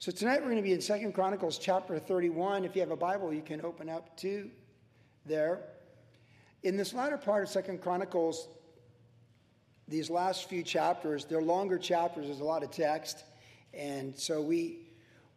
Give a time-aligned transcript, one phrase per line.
[0.00, 2.64] So tonight we're going to be in Second Chronicles chapter 31.
[2.64, 4.50] If you have a Bible, you can open up to
[5.26, 5.60] there.
[6.62, 8.48] In this latter part of Second Chronicles,
[9.88, 13.24] these last few chapters, they're longer chapters, there's a lot of text.
[13.74, 14.88] And so we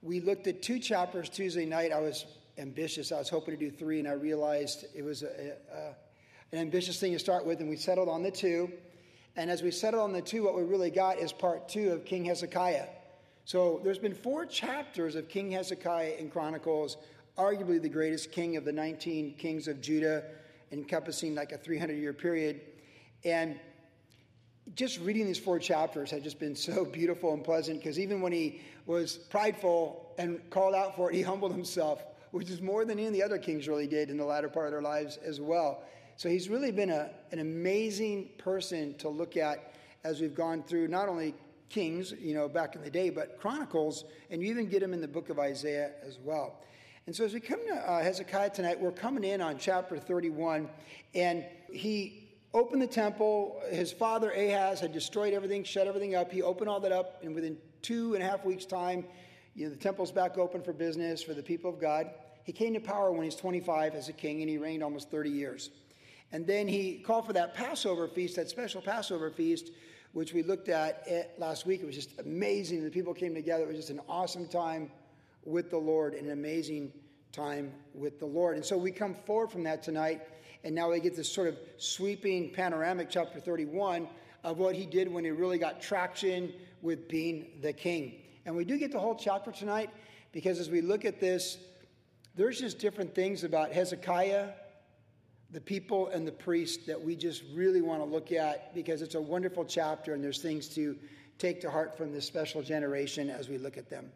[0.02, 1.92] we looked at two chapters Tuesday night.
[1.92, 2.26] I was
[2.58, 3.12] ambitious.
[3.12, 7.02] I was hoping to do three, and I realized it was a, a, an ambitious
[7.02, 8.72] thing to start with, and we settled on the two.
[9.36, 12.06] And as we settled on the two, what we really got is part two of
[12.06, 12.86] King Hezekiah.
[13.46, 16.98] So there's been four chapters of King Hezekiah in Chronicles,
[17.38, 20.24] arguably the greatest king of the 19 kings of Judah,
[20.72, 22.62] encompassing like a 300 year period.
[23.26, 23.60] And
[24.76, 28.32] just reading these four chapters had just been so beautiful and pleasant because even when
[28.32, 32.98] he was prideful and called out for it, he humbled himself, which is more than
[32.98, 35.42] any of the other kings really did in the latter part of their lives as
[35.42, 35.84] well.
[36.16, 39.74] So he's really been a, an amazing person to look at
[40.06, 41.34] as we've gone through not only
[41.70, 45.02] Kings, you know, back in the day, but Chronicles, and you even get him in
[45.02, 46.60] the book of Isaiah as well.
[47.06, 50.70] And so as we come to uh, Hezekiah tonight, we're coming in on chapter 31,
[51.14, 53.62] and he opened the temple.
[53.70, 56.32] His father Ahaz had destroyed everything, shut everything up.
[56.32, 59.06] He opened all that up, and within two and a half weeks' time,
[59.56, 62.10] you know, the temple's back open for business for the people of God.
[62.44, 65.12] He came to power when he was 25 as a king, and he reigned almost
[65.12, 65.70] 30 years.
[66.32, 69.70] And then he called for that Passover feast, that special Passover feast,
[70.14, 71.82] which we looked at eh, last week.
[71.82, 72.84] It was just amazing.
[72.84, 73.64] The people came together.
[73.64, 74.90] It was just an awesome time
[75.44, 76.94] with the Lord, an amazing
[77.32, 78.56] time with the Lord.
[78.56, 80.22] And so we come forward from that tonight,
[80.64, 84.08] and now we get this sort of sweeping panoramic chapter 31
[84.44, 88.22] of what he did when he really got traction with being the king.
[88.46, 89.90] And we do get the whole chapter tonight
[90.32, 91.58] because as we look at this,
[92.36, 94.50] there's just different things about Hezekiah
[95.54, 99.14] the people and the priests that we just really want to look at because it's
[99.14, 100.98] a wonderful chapter and there's things to
[101.38, 104.12] take to heart from this special generation as we look at them.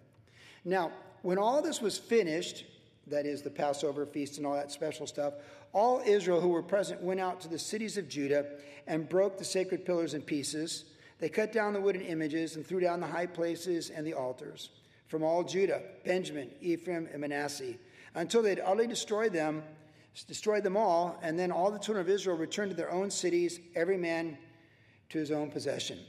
[0.66, 2.66] Now, when all this was finished,
[3.06, 5.36] that is the Passover feast and all that special stuff,
[5.74, 8.46] all Israel who were present went out to the cities of Judah
[8.88, 10.86] and broke the sacred pillars in pieces.
[11.20, 14.72] They cut down the wooden images and threw down the high places and the altars
[15.08, 17.76] from all Judah, Benjamin, Ephraim, and Manasseh,
[18.16, 19.64] until they had utterly destroyed them
[20.24, 23.60] destroyed them all, and then all the children of Israel returned to their own cities,
[23.76, 24.38] every man
[25.10, 26.00] to his own possession.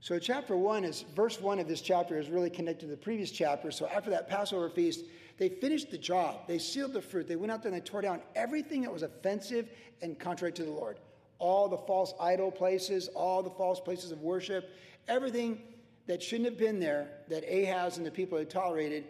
[0.00, 3.30] So, chapter one is verse one of this chapter is really connected to the previous
[3.30, 3.70] chapter.
[3.70, 5.04] So, after that Passover feast,
[5.38, 6.46] they finished the job.
[6.46, 7.26] They sealed the fruit.
[7.26, 9.68] They went out there and they tore down everything that was offensive
[10.02, 10.98] and contrary to the Lord.
[11.38, 14.70] All the false idol places, all the false places of worship,
[15.06, 15.60] everything
[16.06, 19.04] that shouldn't have been there that Ahaz and the people had tolerated,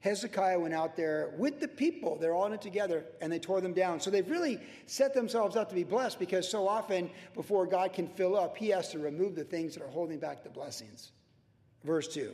[0.00, 3.60] Hezekiah went out there with the people, they're all in it together, and they tore
[3.60, 3.98] them down.
[3.98, 8.06] So they've really set themselves up to be blessed because so often before God can
[8.06, 11.10] fill up, he has to remove the things that are holding back the blessings.
[11.82, 12.32] Verse 2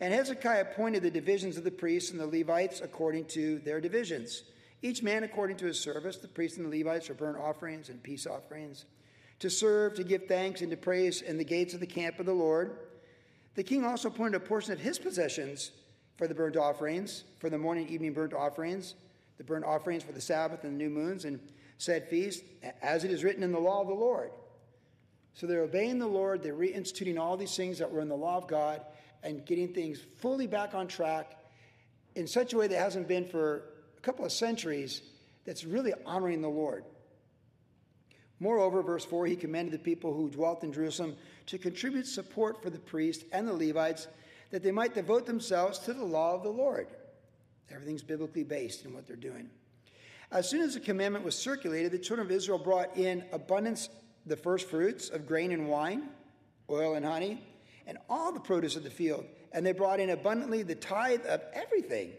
[0.00, 4.42] And Hezekiah appointed the divisions of the priests and the Levites according to their divisions,
[4.82, 8.02] each man according to his service, the priests and the Levites for burnt offerings and
[8.02, 8.84] peace offerings,
[9.38, 12.26] to serve, to give thanks, and to praise in the gates of the camp of
[12.26, 12.76] the Lord.
[13.54, 15.72] The king also appointed a portion of his possessions
[16.20, 18.94] for the burnt offerings, for the morning and evening burnt offerings,
[19.38, 21.40] the burnt offerings for the Sabbath and the new moons, and
[21.78, 22.44] said feast,
[22.82, 24.30] as it is written in the law of the Lord.
[25.32, 28.36] So they're obeying the Lord, they're reinstituting all these things that were in the law
[28.36, 28.82] of God
[29.22, 31.38] and getting things fully back on track
[32.16, 33.62] in such a way that hasn't been for
[33.96, 35.00] a couple of centuries
[35.46, 36.84] that's really honoring the Lord.
[38.40, 41.16] Moreover, verse 4, he commanded the people who dwelt in Jerusalem
[41.46, 44.06] to contribute support for the priests and the Levites
[44.50, 46.88] that they might devote themselves to the law of the Lord.
[47.70, 49.48] Everything's biblically based in what they're doing.
[50.32, 53.88] As soon as the commandment was circulated, the children of Israel brought in abundance
[54.26, 56.08] the first fruits of grain and wine,
[56.68, 57.42] oil and honey,
[57.86, 59.24] and all the produce of the field.
[59.52, 62.12] And they brought in abundantly the tithe of everything.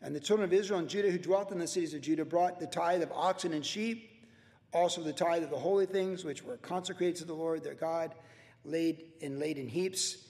[0.00, 2.60] And the children of Israel and Judah who dwelt in the cities of Judah brought
[2.60, 4.10] the tithe of oxen and sheep,
[4.72, 8.14] also the tithe of the holy things which were consecrated to the Lord their God,
[8.64, 10.28] laid and laid in heaps.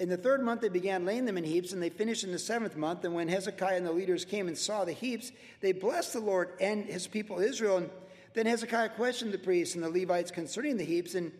[0.00, 2.38] In the third month, they began laying them in heaps, and they finished in the
[2.38, 3.04] seventh month.
[3.04, 5.30] And when Hezekiah and the leaders came and saw the heaps,
[5.60, 7.76] they blessed the Lord and his people Israel.
[7.76, 7.90] And
[8.32, 11.14] then Hezekiah questioned the priests and the Levites concerning the heaps.
[11.14, 11.30] And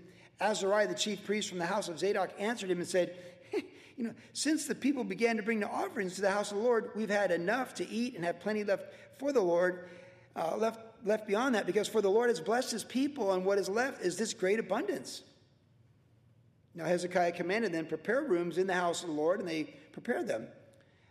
[0.43, 3.17] Azariah, the chief priest from the house of Zadok, answered him and said,
[3.97, 6.63] You know, since the people began to bring the offerings to the house of the
[6.63, 9.89] Lord, we've had enough to eat and have plenty left for the Lord,
[10.37, 13.57] uh, left, left beyond that, because for the Lord has blessed his people, and what
[13.57, 15.23] is left is this great abundance.
[16.75, 20.27] Now Hezekiah commanded them, prepare rooms in the house of the Lord, and they prepared
[20.27, 20.47] them.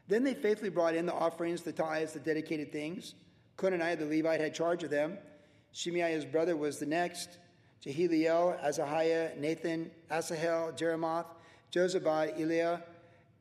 [0.08, 3.14] Then they faithfully brought in the offerings, the tithes, the dedicated things.
[3.58, 5.18] Conaniah the Levite had charge of them.
[5.72, 7.38] Shimei, his brother, was the next.
[7.82, 11.28] Jehiel, Azahiah, Nathan, Asahel, Jerimoth,
[11.72, 12.82] Jozabad, Eliah,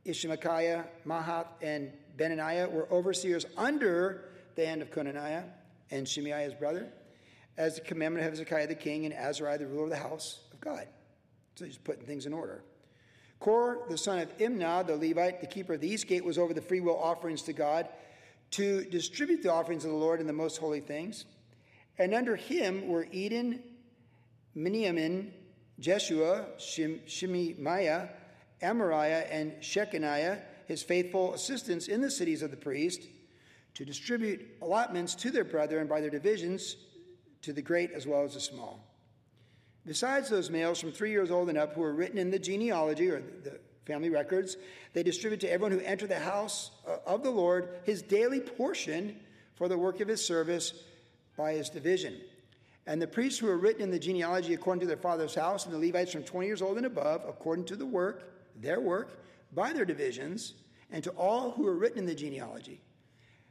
[0.06, 5.44] Ishmachiah, Mahath, and Benaniah were overseers under the hand of Conaniah
[5.90, 6.88] and Shimei his brother,
[7.56, 10.60] as the commandment of Hezekiah the king and Azariah the ruler of the house of
[10.60, 10.86] God.
[11.58, 12.62] So he's putting things in order.
[13.40, 16.54] Kore, the son of Imnah, the Levite, the keeper of the east gate, was over
[16.54, 17.88] the freewill offerings to God
[18.52, 21.24] to distribute the offerings of the Lord in the most holy things.
[21.98, 23.60] And under him were Eden,
[24.56, 25.32] Miniamin,
[25.80, 28.10] Jeshua, Shim, Shemaiah,
[28.62, 33.02] Amariah, and Shecaniah, his faithful assistants in the cities of the priest,
[33.74, 36.76] to distribute allotments to their brethren by their divisions,
[37.42, 38.87] to the great as well as the small.
[39.86, 43.08] Besides those males from three years old and up who were written in the genealogy
[43.10, 44.56] or the family records,
[44.92, 49.18] they distribute to everyone who entered the house uh, of the Lord his daily portion
[49.54, 50.74] for the work of his service
[51.36, 52.20] by his division.
[52.86, 55.74] And the priests who were written in the genealogy according to their father's house, and
[55.74, 59.22] the Levites from 20 years old and above, according to the work, their work,
[59.52, 60.54] by their divisions,
[60.90, 62.80] and to all who were written in the genealogy,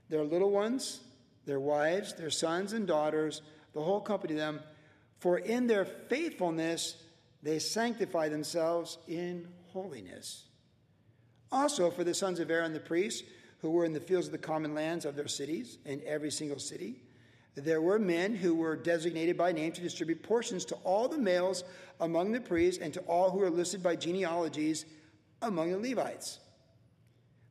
[0.09, 1.01] their little ones,
[1.45, 3.41] their wives, their sons and daughters,
[3.73, 4.59] the whole company of them,
[5.19, 6.95] for in their faithfulness
[7.43, 10.45] they sanctify themselves in holiness.
[11.51, 13.23] Also for the sons of Aaron the priests,
[13.59, 16.59] who were in the fields of the common lands of their cities, in every single
[16.59, 17.01] city,
[17.55, 21.63] there were men who were designated by name to distribute portions to all the males
[21.99, 24.85] among the priests and to all who are listed by genealogies
[25.41, 26.39] among the Levites.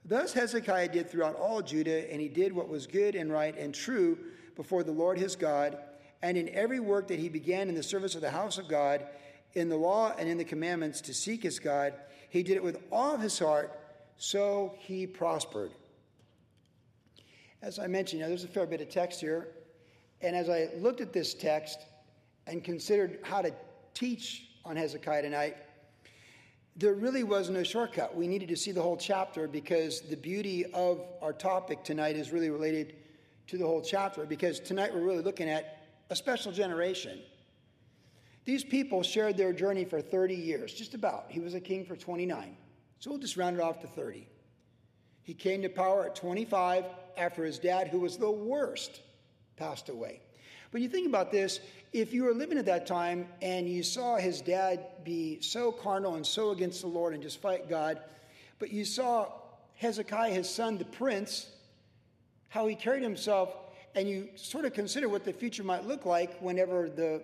[0.05, 3.75] Thus Hezekiah did throughout all Judah, and he did what was good and right and
[3.75, 4.17] true
[4.55, 5.77] before the Lord his God,
[6.27, 9.07] and in every work that he began in the service of the house of God,
[9.55, 11.95] in the law and in the commandments to seek his God,
[12.31, 13.79] he did it with all of his heart,
[14.17, 15.71] so he prospered.
[17.63, 19.47] As I mentioned, know, there's a fair bit of text here.
[20.21, 21.79] And as I looked at this text
[22.49, 23.53] and considered how to
[23.95, 25.57] teach on Hezekiah tonight,
[26.75, 28.17] there really was no shortcut.
[28.17, 32.33] We needed to see the whole chapter because the beauty of our topic tonight is
[32.33, 32.97] really related
[33.47, 34.27] to the whole chapter.
[34.27, 37.21] Because tonight we're really looking at a special generation.
[38.45, 41.27] These people shared their journey for 30 years, just about.
[41.29, 42.57] He was a king for 29.
[43.01, 44.27] So we'll just round it off to 30.
[45.23, 46.85] He came to power at 25
[47.17, 49.01] after his dad, who was the worst
[49.57, 50.21] passed away.
[50.71, 51.61] But you think about this
[51.93, 56.15] if you were living at that time and you saw his dad be so carnal
[56.15, 58.01] and so against the Lord and just fight God,
[58.59, 59.33] but you saw
[59.75, 61.51] Hezekiah, his son, the prince,
[62.49, 63.55] how he carried himself,
[63.97, 67.23] and you sort of consider what the future might look like whenever the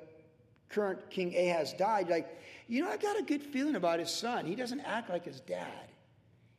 [0.71, 4.47] current King Ahaz died, like, you know, I got a good feeling about his son.
[4.47, 5.91] He doesn't act like his dad.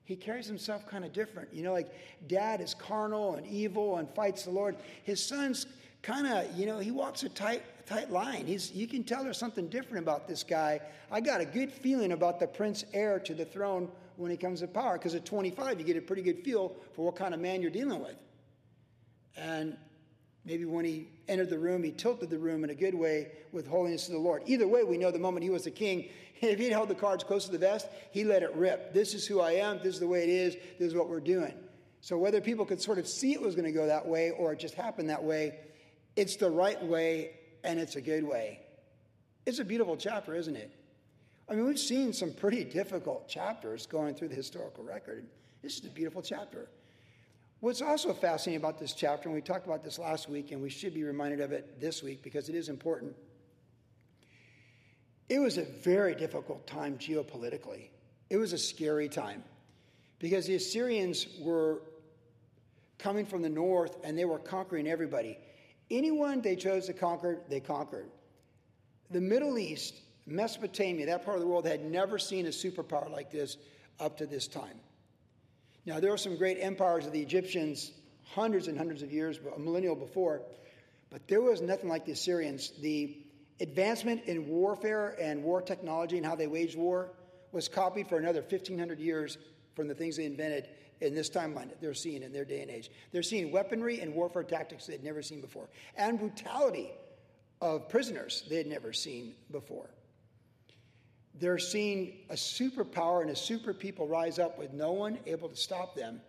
[0.06, 1.50] He carries himself kind of different.
[1.51, 1.92] You know, like
[2.27, 4.75] dad is carnal and evil and fights the Lord.
[5.04, 5.65] His son's
[6.04, 8.45] kind of, you know, he walks a tight, tight line.
[8.45, 10.80] He's, you can tell there's something different about this guy.
[11.10, 14.60] I got a good feeling about the prince heir to the throne when he comes
[14.60, 17.39] to power, because at 25, you get a pretty good feel for what kind of
[17.39, 18.15] man you're dealing with.
[19.36, 19.75] And
[20.45, 23.68] maybe when he entered the room, he tilted the room in a good way with
[23.68, 24.44] holiness to the Lord.
[24.45, 26.10] Either way, we know the moment he was the king,
[26.42, 28.94] if he'd held the cards close to the vest, he let it rip.
[28.94, 29.78] This is who I am.
[29.78, 30.56] This is the way it is.
[30.80, 31.54] This is what we're doing.
[32.01, 34.51] So whether people could sort of see it was going to go that way or
[34.51, 35.60] it just happened that way,
[36.16, 37.31] it's the right way
[37.63, 38.60] and it's a good way.
[39.46, 40.72] It's a beautiful chapter, isn't it?
[41.50, 45.25] I mean, we've seen some pretty difficult chapters going through the historical record.
[45.62, 46.68] This is a beautiful chapter.
[47.63, 50.70] What's also fascinating about this chapter, and we talked about this last week, and we
[50.70, 53.15] should be reminded of it this week because it is important.
[55.29, 57.88] It was a very difficult time geopolitically.
[58.29, 59.46] It was a scary time
[60.20, 61.84] because the Assyrians were
[62.98, 65.38] coming from the north and they were conquering everybody.
[65.89, 68.10] Anyone they chose to conquer, they conquered.
[69.10, 73.32] The Middle East, Mesopotamia, that part of the world had never seen a superpower like
[73.32, 73.55] this
[74.01, 74.82] up to this time.
[75.86, 77.92] Now, there were some great empires of the Egyptians
[78.34, 80.42] hundreds and hundreds of years, a millennial before,
[81.10, 82.72] but there was nothing like the Assyrians.
[82.82, 83.18] The
[83.60, 87.12] advancement in warfare and war technology and how they waged war
[87.52, 89.38] was copied for another 1,500 years
[89.75, 90.70] from the things they invented
[91.02, 92.90] in this timeline that they're seeing in their day and age.
[93.12, 96.92] They're seeing weaponry and warfare tactics they'd never seen before, and brutality
[97.62, 99.90] of prisoners they had never seen before.
[101.40, 105.56] They're seeing a superpower and a super people rise up with no one able to
[105.56, 106.22] stop them.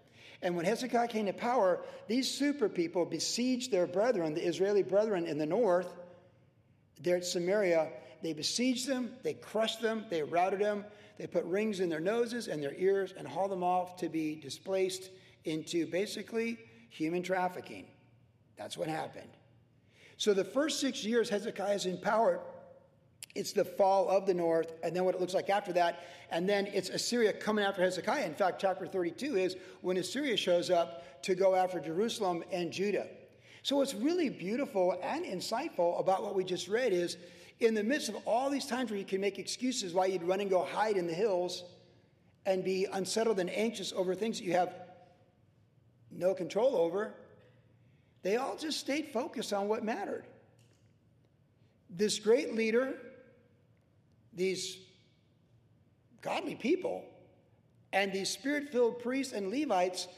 [0.42, 5.26] And when Hezekiah came to power, these super people besieged their brethren, the Israeli brethren
[5.26, 5.94] in the north,
[7.00, 7.90] there at Samaria.
[8.22, 10.84] They besieged them, they crushed them, they routed them,
[11.18, 14.36] they put rings in their noses and their ears and hauled them off to be
[14.36, 15.10] displaced
[15.44, 16.58] into basically
[16.88, 17.86] human trafficking.
[18.56, 19.30] That's what happened.
[20.16, 22.40] So the first six years Hezekiah is in power,
[23.34, 26.04] it's the fall of the north, and then what it looks like after that.
[26.30, 28.24] And then it's Assyria coming after Hezekiah.
[28.24, 33.08] In fact, chapter 32 is when Assyria shows up to go after Jerusalem and Judah.
[33.62, 37.16] So, what's really beautiful and insightful about what we just read is
[37.60, 40.40] in the midst of all these times where you can make excuses why you'd run
[40.40, 41.64] and go hide in the hills
[42.46, 44.74] and be unsettled and anxious over things that you have
[46.10, 47.14] no control over,
[48.22, 50.24] they all just stayed focused on what mattered.
[51.90, 52.94] This great leader
[54.34, 54.78] these
[56.22, 57.04] godly people
[57.92, 60.08] and these spirit filled priests and Levites,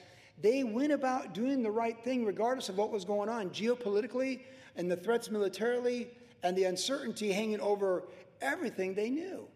[0.40, 4.40] they went about doing the right thing regardless of what was going on geopolitically
[4.76, 6.08] and the threats militarily
[6.42, 8.04] and the uncertainty hanging over
[8.40, 9.46] everything they knew.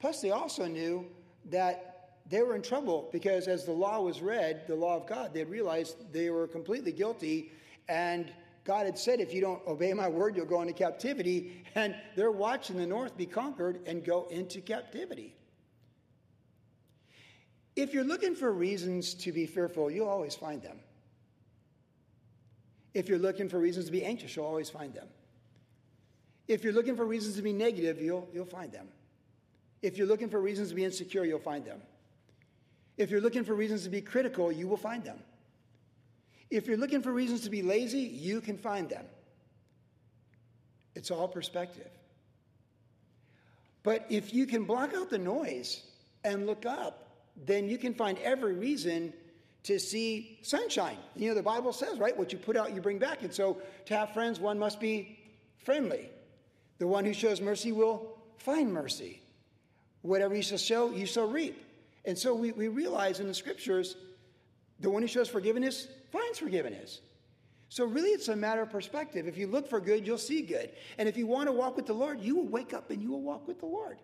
[0.00, 1.06] Plus, they also knew
[1.46, 5.34] that they were in trouble because as the law was read, the law of God,
[5.34, 7.52] they realized they were completely guilty
[7.88, 8.32] and
[8.64, 11.60] God had said, if you don't obey my word, you'll go into captivity.
[11.76, 15.34] And they're watching the north be conquered and go into captivity.
[17.74, 20.78] If you're looking for reasons to be fearful, you'll always find them.
[22.92, 25.08] If you're looking for reasons to be anxious, you'll always find them.
[26.46, 28.86] If you're looking for reasons to be negative, you'll, you'll find them.
[29.82, 31.82] If you're looking for reasons to be insecure, you'll find them.
[32.96, 35.18] If you're looking for reasons to be critical, you will find them.
[36.54, 39.04] If you're looking for reasons to be lazy, you can find them.
[40.94, 41.90] It's all perspective.
[43.82, 45.82] But if you can block out the noise
[46.22, 47.08] and look up,
[47.44, 49.12] then you can find every reason
[49.64, 50.96] to see sunshine.
[51.16, 52.16] You know, the Bible says, right?
[52.16, 53.22] What you put out, you bring back.
[53.22, 55.18] And so to have friends, one must be
[55.64, 56.08] friendly.
[56.78, 59.20] The one who shows mercy will find mercy.
[60.02, 61.60] Whatever you shall show, you shall reap.
[62.04, 63.96] And so we, we realize in the scriptures,
[64.80, 67.00] the one who shows forgiveness finds forgiveness.
[67.68, 69.26] So, really, it's a matter of perspective.
[69.26, 70.70] If you look for good, you'll see good.
[70.98, 73.10] And if you want to walk with the Lord, you will wake up and you
[73.10, 73.98] will walk with the Lord.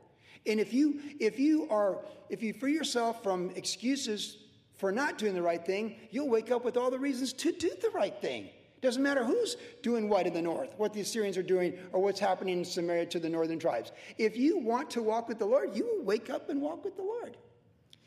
[0.47, 1.99] And if you if you are
[2.29, 4.39] if you free yourself from excuses
[4.77, 7.71] for not doing the right thing, you'll wake up with all the reasons to do
[7.81, 8.49] the right thing.
[8.81, 12.19] Doesn't matter who's doing what in the north, what the Assyrians are doing, or what's
[12.19, 13.93] happening in Samaria to the northern tribes.
[14.17, 16.97] If you want to walk with the Lord, you will wake up and walk with
[16.97, 17.37] the Lord.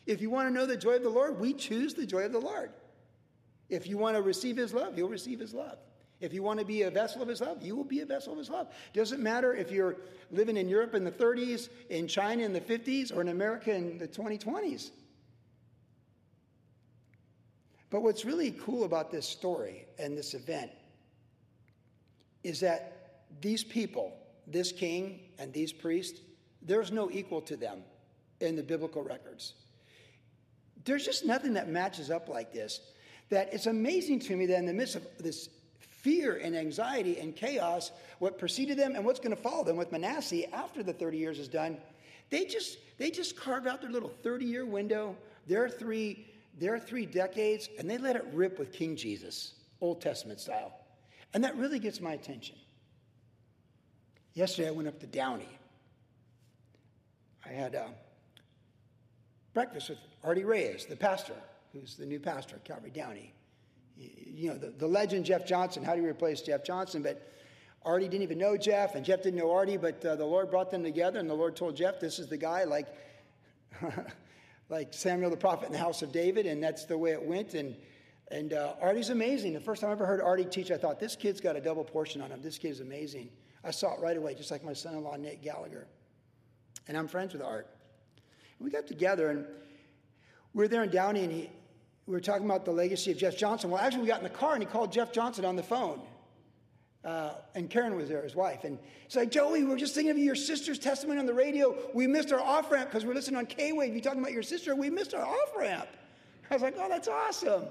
[0.06, 2.32] If you want to know the joy of the Lord, we choose the joy of
[2.32, 2.72] the Lord.
[3.70, 5.78] If you want to receive his love, you'll receive his love.
[6.20, 8.34] If you want to be a vessel of his love, you will be a vessel
[8.34, 8.68] of his love.
[8.94, 9.98] Doesn't matter if you're
[10.32, 13.98] living in Europe in the 30s, in China in the 50s, or in America in
[13.98, 14.92] the 2020s.
[17.90, 20.72] But what's really cool about this story and this event
[22.44, 24.14] is that these people,
[24.48, 26.22] this king and these priests,
[26.62, 27.84] there's no equal to them
[28.40, 29.54] in the biblical records.
[30.86, 32.82] There's just nothing that matches up like this.
[33.30, 35.50] That it's amazing to me that in the midst of this
[35.80, 39.92] fear and anxiety and chaos, what preceded them and what's going to follow them with
[39.92, 41.78] Manasseh after the 30 years is done,
[42.30, 45.16] they just they just carved out their little 30 year window,
[45.48, 46.28] their three
[46.60, 50.74] their three decades, and they let it rip with King Jesus, Old Testament style.
[51.34, 52.56] And that really gets my attention.
[54.34, 55.50] Yesterday I went up to Downey.
[57.46, 57.88] I had uh,
[59.54, 61.36] breakfast with Artie Reyes, the pastor,
[61.72, 63.34] who's the new pastor at Calvary Downey.
[63.96, 67.04] You know, the, the legend Jeff Johnson, how do you replace Jeff Johnson?
[67.04, 67.32] But
[67.86, 70.72] Artie didn't even know Jeff, and Jeff didn't know Artie, but uh, the Lord brought
[70.72, 72.88] them together, and the Lord told Jeff, This is the guy, like,
[74.70, 77.54] like Samuel the prophet in the house of David, and that's the way it went.
[77.54, 77.76] And,
[78.32, 79.54] and uh, Artie's amazing.
[79.54, 81.84] The first time I ever heard Artie teach, I thought, This kid's got a double
[81.84, 82.42] portion on him.
[82.42, 83.30] This kid is amazing.
[83.64, 85.88] I saw it right away, just like my son in law, Nate Gallagher.
[86.88, 87.73] And I'm friends with Art.
[88.60, 89.46] We got together, and
[90.54, 91.50] we were there in Downey, and he,
[92.06, 93.70] we were talking about the legacy of Jeff Johnson.
[93.70, 96.02] Well, actually, we got in the car, and he called Jeff Johnson on the phone.
[97.04, 98.64] Uh, and Karen was there, his wife.
[98.64, 101.76] And he's like, Joey, we were just thinking of your sister's testimony on the radio.
[101.94, 103.94] We missed our off ramp because we're listening on K Wave.
[103.94, 104.74] You talking about your sister?
[104.74, 105.90] We missed our off ramp.
[106.50, 107.66] I was like, oh, that's awesome.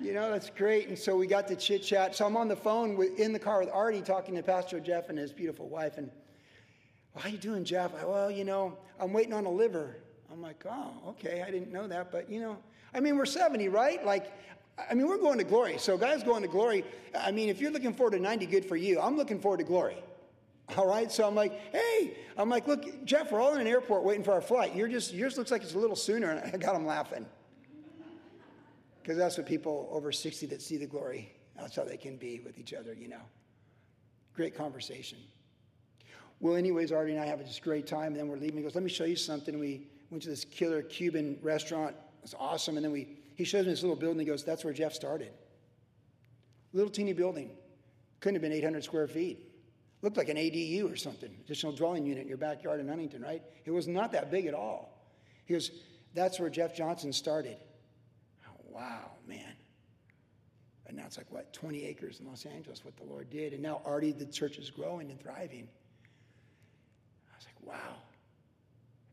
[0.00, 0.88] You know, that's great.
[0.88, 2.16] And so we got to chit chat.
[2.16, 5.10] So I'm on the phone with, in the car with Artie talking to Pastor Jeff
[5.10, 5.98] and his beautiful wife.
[5.98, 6.10] And,
[7.14, 7.92] well, how you doing, Jeff?
[7.94, 9.96] I, well, you know, I'm waiting on a liver.
[10.32, 12.56] I'm like, oh, okay, I didn't know that, but you know,
[12.94, 14.04] I mean, we're 70, right?
[14.04, 14.32] Like,
[14.90, 15.78] I mean, we're going to glory.
[15.78, 16.84] So, guys going to glory.
[17.18, 19.00] I mean, if you're looking forward to 90, good for you.
[19.00, 19.96] I'm looking forward to glory.
[20.76, 21.10] All right.
[21.12, 24.32] So I'm like, hey, I'm like, look, Jeff, we're all in an airport waiting for
[24.32, 24.74] our flight.
[24.74, 26.30] You're just, yours looks like it's a little sooner.
[26.30, 27.26] And I got him laughing.
[29.02, 32.40] Because that's what people over 60 that see the glory, that's how they can be
[32.40, 33.20] with each other, you know.
[34.34, 35.18] Great conversation.
[36.42, 38.08] Well, anyways, Artie and I have a just great time.
[38.08, 38.56] And then we're leaving.
[38.56, 39.58] He goes, let me show you something.
[39.58, 41.94] We went to this killer Cuban restaurant.
[41.94, 42.76] It was awesome.
[42.76, 44.18] And then we, he shows me this little building.
[44.18, 45.30] He goes, That's where Jeff started.
[46.72, 47.50] Little teeny building.
[48.20, 49.48] Couldn't have been 800 square feet.
[50.02, 53.42] Looked like an ADU or something, additional dwelling unit in your backyard in Huntington, right?
[53.64, 55.06] It was not that big at all.
[55.44, 55.70] He goes,
[56.12, 57.56] That's where Jeff Johnson started.
[58.48, 59.54] Oh, wow, man.
[60.86, 63.52] And now it's like, what, 20 acres in Los Angeles, what the Lord did.
[63.52, 65.68] And now already the church is growing and thriving.
[67.62, 67.96] Wow.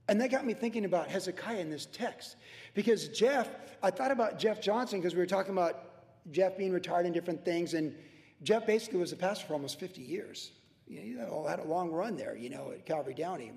[0.07, 2.35] And that got me thinking about Hezekiah in this text.
[2.73, 3.47] Because Jeff,
[3.83, 7.45] I thought about Jeff Johnson because we were talking about Jeff being retired and different
[7.45, 7.75] things.
[7.75, 7.95] And
[8.43, 10.51] Jeff basically was a pastor for almost 50 years.
[10.87, 13.51] You know, he had a long run there, you know, at Calvary Downey.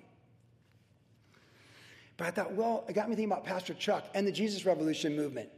[2.19, 5.17] But I thought, well, it got me thinking about Pastor Chuck and the Jesus Revolution
[5.17, 5.49] movement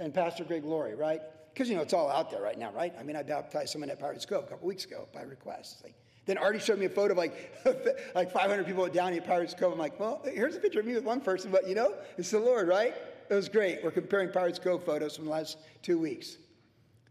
[0.00, 1.20] and Pastor Greg Laurie, right?
[1.52, 2.92] Because, you know, it's all out there right now, right?
[2.98, 5.82] I mean, I baptized someone at Pirates Cove a couple weeks ago by request.
[5.84, 7.52] Like, then Artie showed me a photo of like,
[8.14, 9.72] like 500 people down at Pirates Cove.
[9.72, 12.30] I'm like, well, here's a picture of me with one person, but you know, it's
[12.30, 12.94] the Lord, right?
[13.28, 13.82] It was great.
[13.82, 16.36] We're comparing Pirates Cove photos from the last two weeks.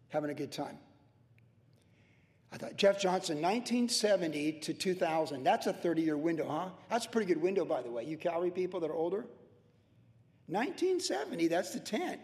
[0.10, 0.78] Having a good time.
[2.54, 6.70] I thought, Jeff Johnson, 1970 to 2000, that's a 30 year window, huh?
[6.90, 8.04] That's a pretty good window, by the way.
[8.04, 9.26] You Calvary people that are older?
[10.48, 12.20] 1970, that's the 10.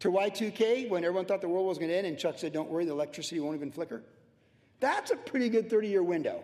[0.00, 2.70] To Y2K, when everyone thought the world was going to end, and Chuck said, Don't
[2.70, 4.02] worry, the electricity won't even flicker.
[4.80, 6.42] That's a pretty good 30 year window.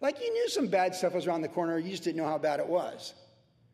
[0.00, 2.38] Like you knew some bad stuff was around the corner, you just didn't know how
[2.38, 3.14] bad it was.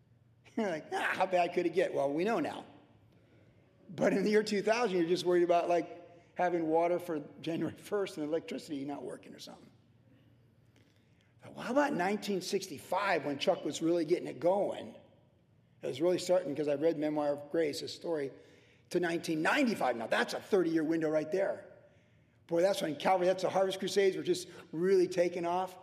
[0.56, 1.94] You're like, ah, how bad could it get?
[1.94, 2.64] Well, we know now.
[3.96, 5.88] But in the year 2000, you're just worried about like
[6.34, 9.66] having water for January 1st and electricity not working or something.
[11.56, 14.94] Well, how about 1965 when Chuck was really getting it going?
[15.82, 18.28] It was really starting because I read Memoir of Grace, his story,
[18.90, 19.96] to 1995.
[19.96, 21.64] Now that's a 30 year window right there.
[22.50, 25.74] Boy, that's when Calvary, that's the Harvest Crusades were just really taking off.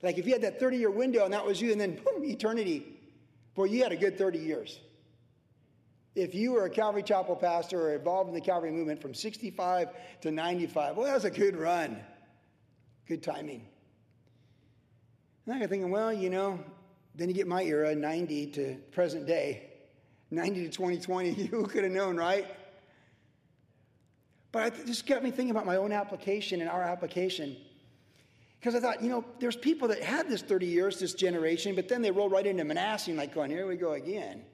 [0.00, 2.24] Like if you had that 30 year window and that was you, and then boom,
[2.24, 2.86] eternity.
[3.54, 4.80] Boy, you had a good 30 years
[6.14, 9.88] if you were a Calvary Chapel pastor or involved in the Calvary movement from 65
[10.20, 11.98] to 95, well, that was a good run.
[13.06, 13.66] Good timing.
[15.46, 16.58] And I got thinking, well, you know,
[17.14, 19.70] then you get my era, 90 to present day,
[20.30, 22.46] 90 to 2020, who could have known, right?
[24.54, 27.56] But it just got me thinking about my own application and our application.
[28.60, 31.88] Because I thought, you know, there's people that had this 30 years, this generation, but
[31.88, 34.44] then they roll right into Manasseh, like going, here we go again.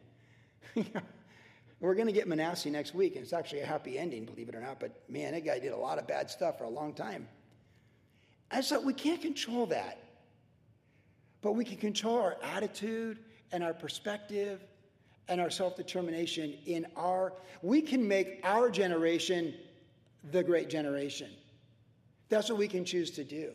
[1.81, 4.55] We're going to get Manasseh next week, and it's actually a happy ending, believe it
[4.55, 4.81] or not.
[4.81, 7.29] But man, that guy did a lot of bad stuff for a long time.
[8.51, 9.99] I thought we can't control that.
[11.43, 13.19] But we can control our attitude
[13.53, 14.65] and our perspective
[15.29, 19.53] and our self determination in our, we can make our generation
[20.31, 21.31] the great generation.
[22.29, 23.53] That's what we can choose to do.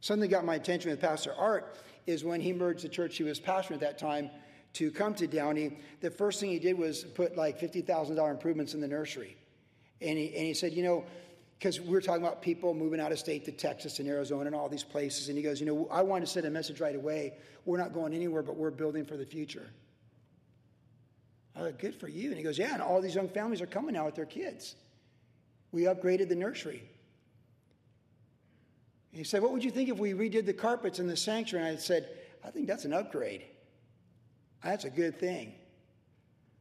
[0.00, 1.76] Something that got my attention with Pastor Art
[2.06, 4.30] is when he merged the church he was pastoring at that time
[4.74, 8.80] to come to Downey, the first thing he did was put like $50,000 improvements in
[8.80, 9.36] the nursery.
[10.00, 11.04] And he, and he said, you know,
[11.58, 14.54] because we are talking about people moving out of state to Texas and Arizona and
[14.54, 15.28] all these places.
[15.28, 17.34] And he goes, you know, I want to send a message right away.
[17.66, 19.68] We're not going anywhere, but we're building for the future.
[21.56, 22.28] Oh, good for you.
[22.28, 24.76] And he goes, yeah, and all these young families are coming now with their kids.
[25.72, 26.82] We upgraded the nursery.
[29.12, 31.68] he said, what would you think if we redid the carpets in the sanctuary?
[31.68, 32.08] And I said,
[32.44, 33.44] I think that's an upgrade.
[34.64, 35.54] That's a good thing.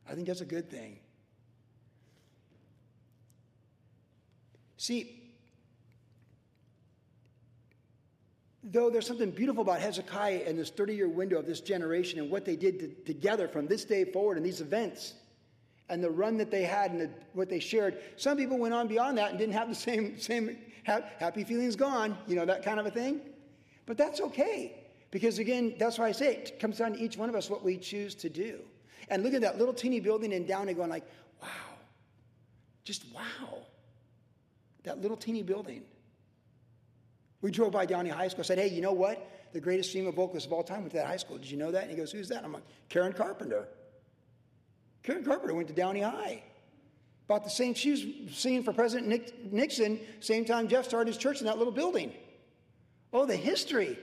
[0.09, 0.99] I think that's a good thing.
[4.77, 5.19] See,
[8.63, 12.29] though there's something beautiful about Hezekiah and this 30 year window of this generation and
[12.31, 15.15] what they did to, together from this day forward and these events
[15.89, 18.87] and the run that they had and the, what they shared, some people went on
[18.87, 22.79] beyond that and didn't have the same, same happy feelings gone, you know, that kind
[22.79, 23.21] of a thing.
[23.85, 24.75] But that's okay.
[25.11, 27.63] Because again, that's why I say it comes down to each one of us what
[27.63, 28.59] we choose to do.
[29.09, 31.05] And look at that little teeny building in Downey going like,
[31.41, 31.49] wow.
[32.83, 33.59] Just wow.
[34.83, 35.83] That little teeny building.
[37.41, 38.43] We drove by Downey High School.
[38.43, 39.27] Said, hey, you know what?
[39.53, 41.37] The greatest female vocalist of all time went to that high school.
[41.37, 41.83] Did you know that?
[41.83, 42.43] And he goes, who's that?
[42.43, 43.67] I'm like, Karen Carpenter.
[45.03, 46.43] Karen Carpenter went to Downey High.
[47.25, 51.39] About the same, she was singing for President Nixon, same time Jeff started his church
[51.39, 52.11] in that little building.
[53.13, 53.97] Oh, the history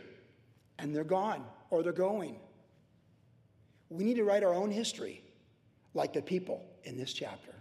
[0.79, 2.37] and they're gone or they're going.
[3.89, 5.23] We need to write our own history
[5.95, 7.53] like the people in this chapter.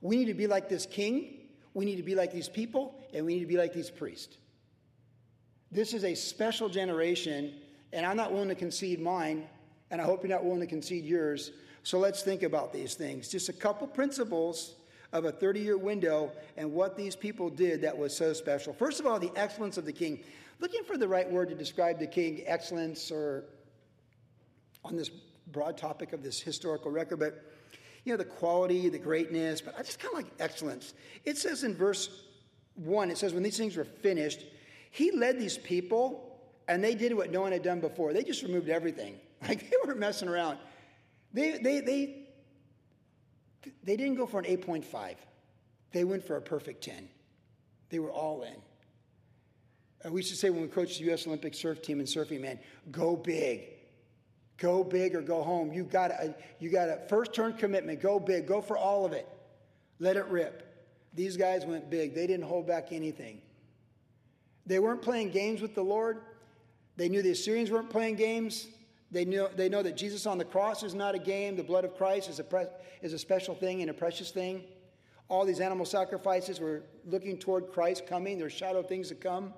[0.00, 1.38] We need to be like this king,
[1.74, 4.36] we need to be like these people, and we need to be like these priests.
[5.70, 7.54] This is a special generation,
[7.92, 9.46] and I'm not willing to concede mine,
[9.90, 11.50] and I hope you're not willing to concede yours.
[11.82, 13.28] So let's think about these things.
[13.28, 14.74] Just a couple principles
[15.12, 18.72] of a 30 year window and what these people did that was so special.
[18.72, 20.20] First of all, the excellence of the king
[20.60, 23.44] looking for the right word to describe the king, excellence, or
[24.84, 25.08] on this
[25.52, 27.44] broad topic of this historical record, but
[28.04, 30.94] you know, the quality, the greatness, but I just kind of like excellence.
[31.24, 32.24] It says in verse
[32.76, 34.44] 1, it says, when these things were finished,
[34.90, 38.12] He led these people, and they did what no one had done before.
[38.12, 39.16] They just removed everything.
[39.46, 40.58] Like they weren't messing around.
[41.32, 42.28] They, they, they,
[43.82, 45.14] they didn't go for an 8.5.
[45.92, 47.08] They went for a perfect 10.
[47.90, 48.56] They were all in.
[50.04, 51.26] Uh, we used to say when we coached the U.S.
[51.26, 52.58] Olympic surf team in surfing, man,
[52.90, 53.68] go big.
[54.58, 55.72] Go big or go home.
[55.72, 58.00] You got a, you got a first turn commitment.
[58.00, 58.46] Go big.
[58.46, 59.28] Go for all of it.
[60.00, 60.64] Let it rip.
[61.14, 62.14] These guys went big.
[62.14, 63.40] They didn't hold back anything.
[64.66, 66.20] They weren't playing games with the Lord.
[66.96, 68.66] They knew the Assyrians weren't playing games.
[69.10, 71.56] They know, they know that Jesus on the cross is not a game.
[71.56, 72.66] The blood of Christ is a, pre-
[73.00, 74.64] is a special thing and a precious thing.
[75.28, 78.38] All these animal sacrifices were looking toward Christ coming.
[78.38, 79.54] They're shadow things to come.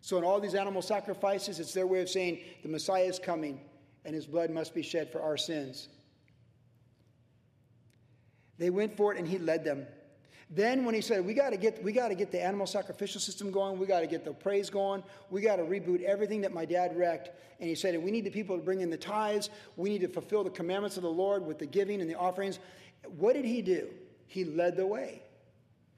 [0.00, 3.60] So, in all these animal sacrifices, it's their way of saying the Messiah is coming
[4.04, 5.88] and his blood must be shed for our sins.
[8.58, 9.86] They went for it and he led them.
[10.54, 13.22] Then when he said, we got to get we got to get the animal sacrificial
[13.22, 16.52] system going, we got to get the praise going, we got to reboot everything that
[16.52, 17.30] my dad wrecked.
[17.58, 20.08] And he said, we need the people to bring in the tithes, we need to
[20.08, 22.58] fulfill the commandments of the Lord with the giving and the offerings.
[23.16, 23.88] What did he do?
[24.26, 25.22] He led the way.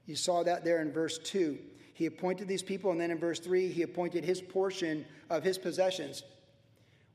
[0.05, 1.57] You saw that there in verse 2.
[1.93, 5.57] He appointed these people, and then in verse 3, he appointed his portion of his
[5.57, 6.23] possessions.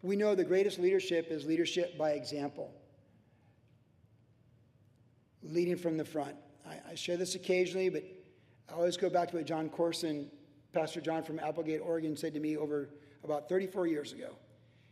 [0.02, 2.70] We know the greatest leadership is leadership by example,
[5.42, 6.36] leading from the front.
[6.70, 8.04] I, I share this occasionally, but
[8.68, 10.30] I always go back to what Jon Courson,
[10.72, 12.90] Pastor John from Applegate, Oregon, said to me over
[13.24, 14.36] about 34 years ago.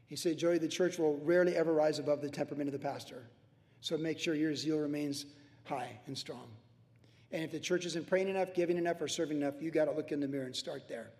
[0.06, 3.28] He said, Joey, the church will rarely ever rise above the temperament of the pastor.
[3.80, 5.26] So make sure your zeal remains
[5.64, 6.48] high and strong.
[7.30, 9.92] And if the church isn't praying enough, giving enough, or serving enough, you got to
[9.92, 11.10] look in the mirror and start there.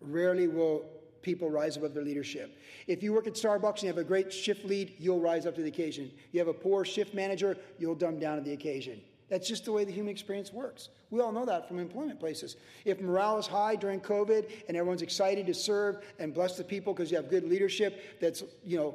[0.00, 0.84] Rarely will
[1.22, 2.58] people rise above their leadership.
[2.88, 5.54] If you work at Starbucks and you have a great shift lead, you'll rise up
[5.54, 6.10] to the occasion.
[6.32, 9.00] You have a poor shift manager, you'll dumb down to the occasion.
[9.32, 10.90] That's just the way the human experience works.
[11.08, 12.56] We all know that from employment places.
[12.84, 16.92] If morale is high during COVID and everyone's excited to serve and bless the people
[16.92, 18.94] because you have good leadership that's, you know,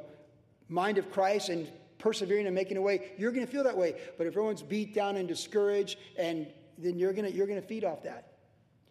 [0.68, 3.96] mind of Christ and persevering and making a way, you're going to feel that way.
[4.16, 6.46] But if everyone's beat down and discouraged, and
[6.78, 8.34] then you're going to you're going to feed off that.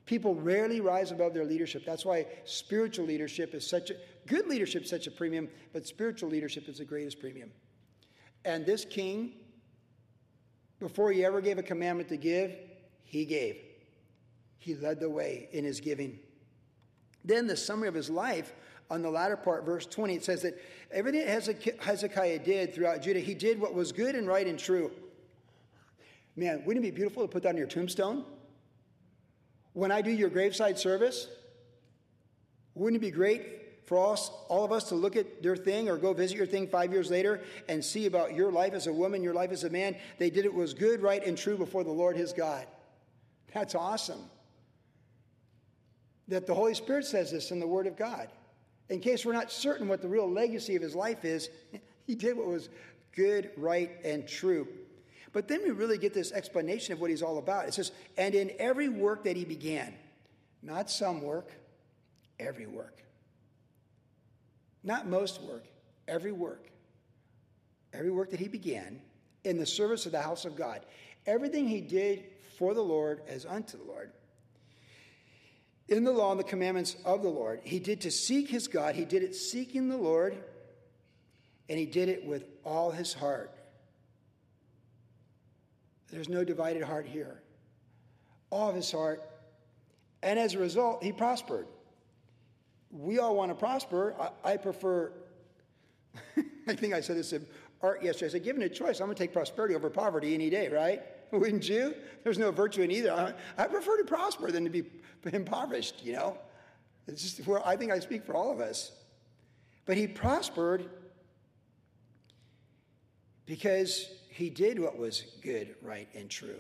[0.05, 1.85] People rarely rise above their leadership.
[1.85, 6.67] That's why spiritual leadership is such a good leadership such a premium, but spiritual leadership
[6.67, 7.53] is the greatest premium.
[8.43, 9.31] And this king
[10.79, 12.55] before he ever gave a commandment to give,
[13.03, 13.57] he gave.
[14.59, 16.19] He led the way in his giving.
[17.23, 18.53] Then the summary of his life
[18.89, 20.61] on the latter part, verse 20, it says that
[20.91, 24.91] everything Hezekiah did throughout Judah, he did what was good and right and true.
[26.35, 28.23] Man, wouldn't it be beautiful to put that on your tombstone?
[29.73, 31.27] When I do your graveside service,
[32.75, 35.95] wouldn't it be great for us, all of us to look at their thing or
[35.95, 39.23] go visit your thing five years later and see about your life as a woman,
[39.23, 39.95] your life as a man.
[40.17, 42.67] They did it was good, right, and true before the Lord his God.
[43.53, 44.19] That's awesome.
[46.27, 48.27] That the Holy Spirit says this in the Word of God.
[48.89, 51.49] In case we're not certain what the real legacy of his life is,
[52.05, 52.67] he did what was
[53.15, 54.67] good, right, and true.
[55.31, 57.69] But then we really get this explanation of what he's all about.
[57.69, 59.93] It says, and in every work that he began,
[60.61, 61.51] not some work,
[62.37, 63.06] every work.
[64.83, 65.65] Not most work,
[66.07, 66.69] every work.
[67.93, 69.01] Every work that he began
[69.43, 70.85] in the service of the house of God.
[71.25, 72.25] Everything he did
[72.57, 74.11] for the Lord as unto the Lord.
[75.87, 78.95] In the law and the commandments of the Lord, he did to seek his God.
[78.95, 80.37] He did it seeking the Lord,
[81.69, 83.53] and he did it with all his heart.
[86.11, 87.41] There's no divided heart here.
[88.49, 89.29] All of his heart.
[90.23, 91.67] And as a result, he prospered
[92.91, 94.15] we all want to prosper.
[94.19, 95.11] I, I prefer,
[96.67, 97.41] I think I said this to
[97.81, 98.27] Art yesterday.
[98.27, 101.01] I said, given a choice, I'm going to take prosperity over poverty any day, right?
[101.31, 101.93] Wouldn't you?
[102.23, 103.11] There's no virtue in either.
[103.11, 104.83] I, I prefer to prosper than to be
[105.31, 106.37] impoverished, you know?
[107.07, 108.91] It's just, I think I speak for all of us.
[109.85, 110.89] But he prospered
[113.45, 116.59] because he did what was good, right, and true.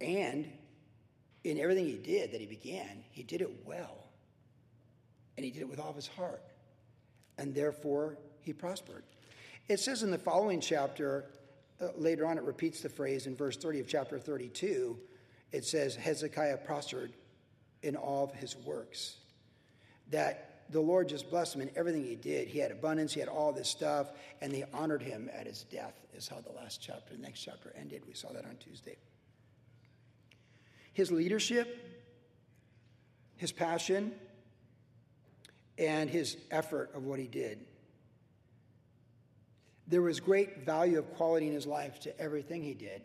[0.00, 0.48] And
[1.42, 4.05] in everything he did that he began, he did it well
[5.36, 6.42] and he did it with all of his heart.
[7.38, 9.04] And therefore, he prospered.
[9.68, 11.26] It says in the following chapter,
[11.80, 14.98] uh, later on, it repeats the phrase in verse 30 of chapter 32.
[15.52, 17.12] It says, Hezekiah prospered
[17.82, 19.16] in all of his works.
[20.10, 22.48] That the Lord just blessed him in everything he did.
[22.48, 25.94] He had abundance, he had all this stuff, and they honored him at his death,
[26.14, 28.02] is how the last chapter, the next chapter ended.
[28.06, 28.96] We saw that on Tuesday.
[30.92, 31.78] His leadership,
[33.36, 34.12] his passion,
[35.78, 37.58] and his effort of what he did.
[39.88, 43.02] There was great value of quality in his life to everything he did,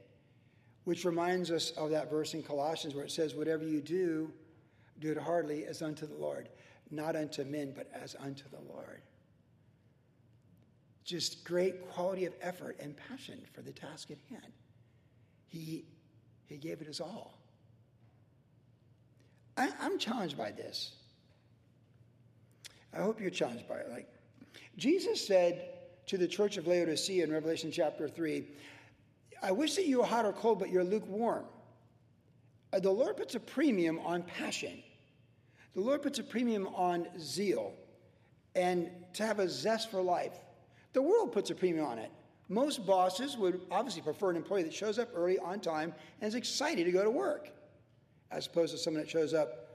[0.86, 4.32] which reminds us of that verse in Colossians where it says, Whatever you do,
[5.00, 6.50] Do it heartily as unto the Lord,
[6.90, 9.02] not unto men, but as unto the Lord.
[11.04, 14.54] Just great quality of effort and passion for the task at hand.
[15.48, 15.86] He,
[16.46, 17.38] he gave it his all.
[19.58, 20.94] I, I'm challenged by this.
[22.94, 23.90] I hope you're challenged by it.
[23.90, 24.08] Like
[24.78, 25.70] Jesus said
[26.08, 28.46] to the church of Laodicea in Revelation chapter 3,
[29.42, 31.46] I wish that you were hot or cold, but you're lukewarm.
[32.74, 34.84] Uh, the Lord puts a premium on passion.
[35.74, 37.74] The Lord puts a premium on zeal
[38.56, 40.38] and to have a zest for life.
[40.94, 42.12] The world puts a premium on it.
[42.50, 46.36] Most bosses would obviously prefer an employee that shows up early, on time, and is
[46.36, 47.50] excited to go to work,
[48.30, 49.70] as opposed to someone that shows up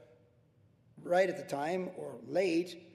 [1.03, 2.86] right at the time or late,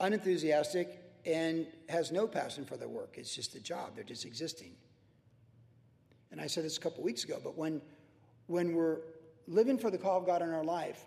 [0.00, 3.16] unenthusiastic, and has no passion for their work.
[3.16, 4.72] It's just a job, they're just existing.
[6.32, 7.80] And I said this a couple weeks ago, but when,
[8.46, 8.98] when we're
[9.46, 11.04] living for the call of God in our life,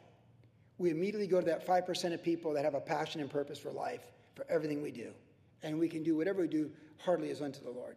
[0.77, 3.71] we immediately go to that 5% of people that have a passion and purpose for
[3.71, 4.01] life,
[4.35, 5.11] for everything we do.
[5.61, 7.95] And we can do whatever we do heartily as unto the Lord.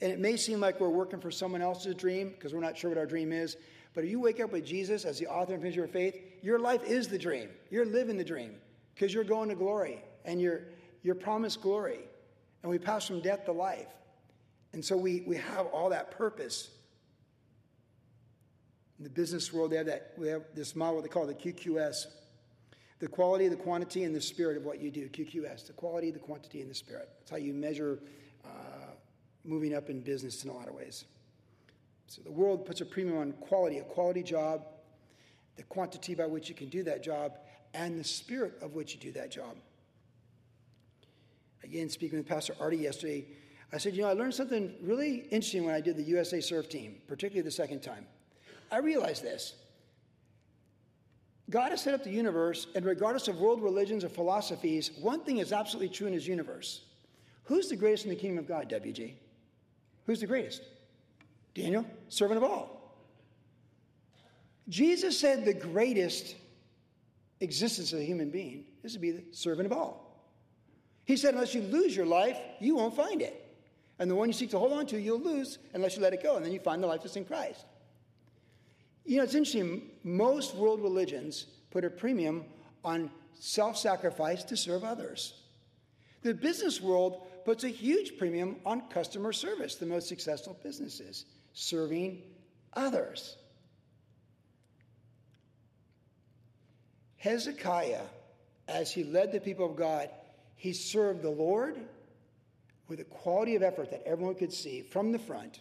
[0.00, 2.90] And it may seem like we're working for someone else's dream because we're not sure
[2.90, 3.56] what our dream is.
[3.94, 6.58] But if you wake up with Jesus as the author and finisher of faith, your
[6.58, 7.48] life is the dream.
[7.70, 8.56] You're living the dream
[8.96, 10.62] because you're going to glory and you're,
[11.02, 12.00] you're promised glory.
[12.62, 13.92] And we pass from death to life.
[14.72, 16.70] And so we, we have all that purpose.
[18.98, 22.06] In the business world, they have, that, we have this model, they call the QQS
[22.98, 25.08] the quality, the quantity, and the spirit of what you do.
[25.08, 27.10] QQS, the quality, the quantity, and the spirit.
[27.18, 28.00] That's how you measure
[28.44, 28.48] uh,
[29.44, 31.04] moving up in business in a lot of ways.
[32.06, 34.66] So the world puts a premium on quality, a quality job,
[35.56, 37.38] the quantity by which you can do that job,
[37.76, 39.54] and the spirit of which you do that job.
[41.62, 43.26] Again, speaking with Pastor Artie yesterday,
[43.72, 46.68] I said, you know, I learned something really interesting when I did the USA Surf
[46.68, 48.06] team, particularly the second time.
[48.72, 49.54] I realized this.
[51.50, 55.38] God has set up the universe, and regardless of world religions or philosophies, one thing
[55.38, 56.82] is absolutely true in his universe.
[57.44, 59.12] Who's the greatest in the kingdom of God, WG?
[60.06, 60.62] Who's the greatest?
[61.54, 62.96] Daniel, servant of all.
[64.68, 66.36] Jesus said the greatest
[67.40, 70.06] existence of a human being is to be the servant of all.
[71.04, 73.42] He said, unless you lose your life, you won't find it.
[73.98, 76.22] And the one you seek to hold on to, you'll lose unless you let it
[76.22, 76.36] go.
[76.36, 77.64] And then you find the life that's in Christ.
[79.04, 79.90] You know, it's interesting.
[80.02, 82.44] Most world religions put a premium
[82.84, 85.34] on self sacrifice to serve others.
[86.22, 92.22] The business world puts a huge premium on customer service, the most successful businesses, serving
[92.72, 93.36] others.
[97.26, 98.04] Hezekiah,
[98.68, 100.10] as he led the people of God,
[100.54, 101.76] he served the Lord
[102.86, 105.58] with a quality of effort that everyone could see from the front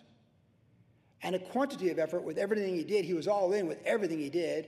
[1.24, 3.04] and a quantity of effort with everything he did.
[3.04, 4.68] He was all in with everything he did.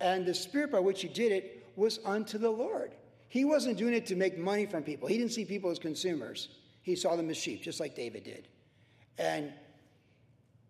[0.00, 2.94] And the spirit by which he did it was unto the Lord.
[3.28, 5.08] He wasn't doing it to make money from people.
[5.08, 6.48] He didn't see people as consumers.
[6.82, 8.48] He saw them as sheep, just like David did.
[9.16, 9.50] And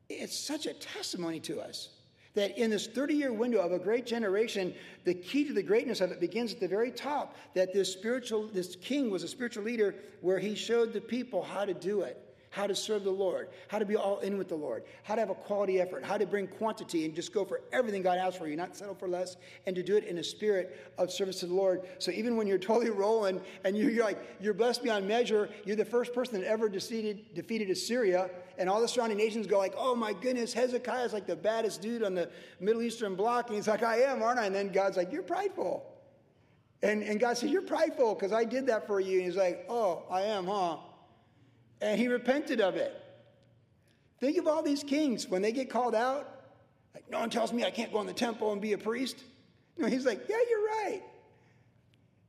[0.09, 1.88] it's such a testimony to us
[2.34, 6.00] that in this 30 year window of a great generation, the key to the greatness
[6.00, 7.36] of it begins at the very top.
[7.54, 11.64] That this spiritual, this king was a spiritual leader where he showed the people how
[11.64, 14.56] to do it how to serve the Lord, how to be all in with the
[14.56, 17.60] Lord, how to have a quality effort, how to bring quantity and just go for
[17.72, 20.24] everything God has for you, not settle for less, and to do it in a
[20.24, 21.82] spirit of service to the Lord.
[21.98, 25.84] So even when you're totally rolling and you're like, you're blessed beyond measure, you're the
[25.84, 28.28] first person that ever defeated, defeated Assyria,
[28.61, 31.83] and all the surrounding nations go like, oh my goodness, Hezekiah is like the baddest
[31.83, 33.49] dude on the Middle Eastern block.
[33.49, 34.46] And he's like, I am, aren't I?
[34.46, 35.85] And then God's like, you're prideful.
[36.83, 39.18] And, and God said, You're prideful because I did that for you.
[39.18, 40.79] And he's like, Oh, I am, huh?
[41.81, 42.94] and he repented of it.
[44.18, 46.42] Think of all these kings when they get called out.
[46.94, 49.16] Like, no one tells me I can't go in the temple and be a priest.
[49.79, 51.03] No, he's like, yeah, you're right.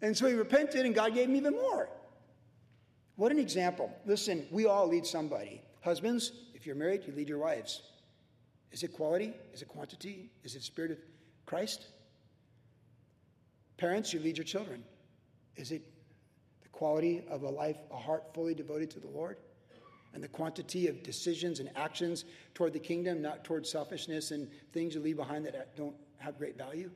[0.02, 1.89] And so he repented, and God gave him even more.
[3.17, 3.91] What an example.
[4.06, 5.62] Listen, we all lead somebody.
[5.82, 7.82] Husbands, if you're married, you lead your wives.
[8.72, 9.34] Is it quality?
[9.54, 10.30] Is it quantity?
[10.44, 10.98] Is it spirit of
[11.46, 11.88] Christ?
[13.78, 14.84] Parents, you lead your children.
[15.56, 15.82] Is it
[16.62, 19.38] the quality of a life, a heart fully devoted to the Lord,
[20.13, 24.94] and the quantity of decisions and actions toward the kingdom, not toward selfishness and things
[24.94, 26.91] you leave behind that don't have great value?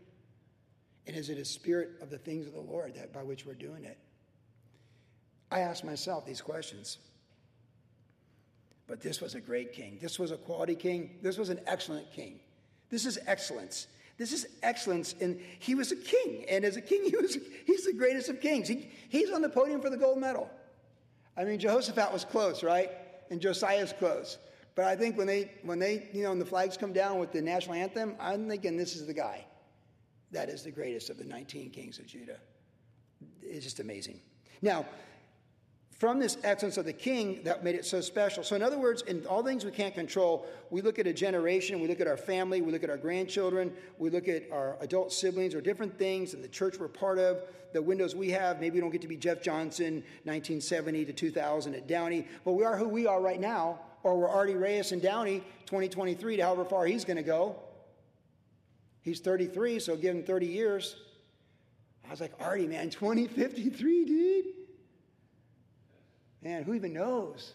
[1.07, 3.53] And is it a spirit of the things of the Lord that by which we're
[3.53, 3.97] doing it?
[5.51, 6.97] I ask myself these questions.
[8.87, 9.97] But this was a great king.
[10.01, 11.17] This was a quality king.
[11.21, 12.39] This was an excellent king.
[12.89, 13.87] This is excellence.
[14.17, 15.15] This is excellence.
[15.19, 16.45] And he was a king.
[16.47, 18.67] And as a king, he was, he's the greatest of kings.
[18.67, 20.49] He, he's on the podium for the gold medal.
[21.35, 22.91] I mean, Jehoshaphat was close, right?
[23.29, 24.37] And Josiah's close.
[24.75, 27.31] But I think when they, when they, you know, when the flags come down with
[27.31, 29.45] the national anthem, I'm thinking this is the guy.
[30.31, 32.37] that is the greatest of the 19 kings of Judah.
[33.41, 34.19] It's just amazing.
[34.61, 34.85] Now,
[35.97, 38.43] from this excellence of the king that made it so special.
[38.43, 41.79] So, in other words, in all things we can't control, we look at a generation,
[41.79, 45.13] we look at our family, we look at our grandchildren, we look at our adult
[45.13, 47.39] siblings or different things in the church we're part of,
[47.71, 48.59] the windows we have.
[48.59, 52.65] Maybe we don't get to be Jeff Johnson, 1970 to 2000 at Downey, but we
[52.65, 56.65] are who we are right now, or we're Artie Reyes and Downey, 2023 to however
[56.65, 57.55] far he's going to go.
[59.01, 60.97] He's 33, so give him 30 years.
[62.05, 64.45] I was like, Artie, man, 2053, dude.
[66.45, 67.53] Man, who even knows?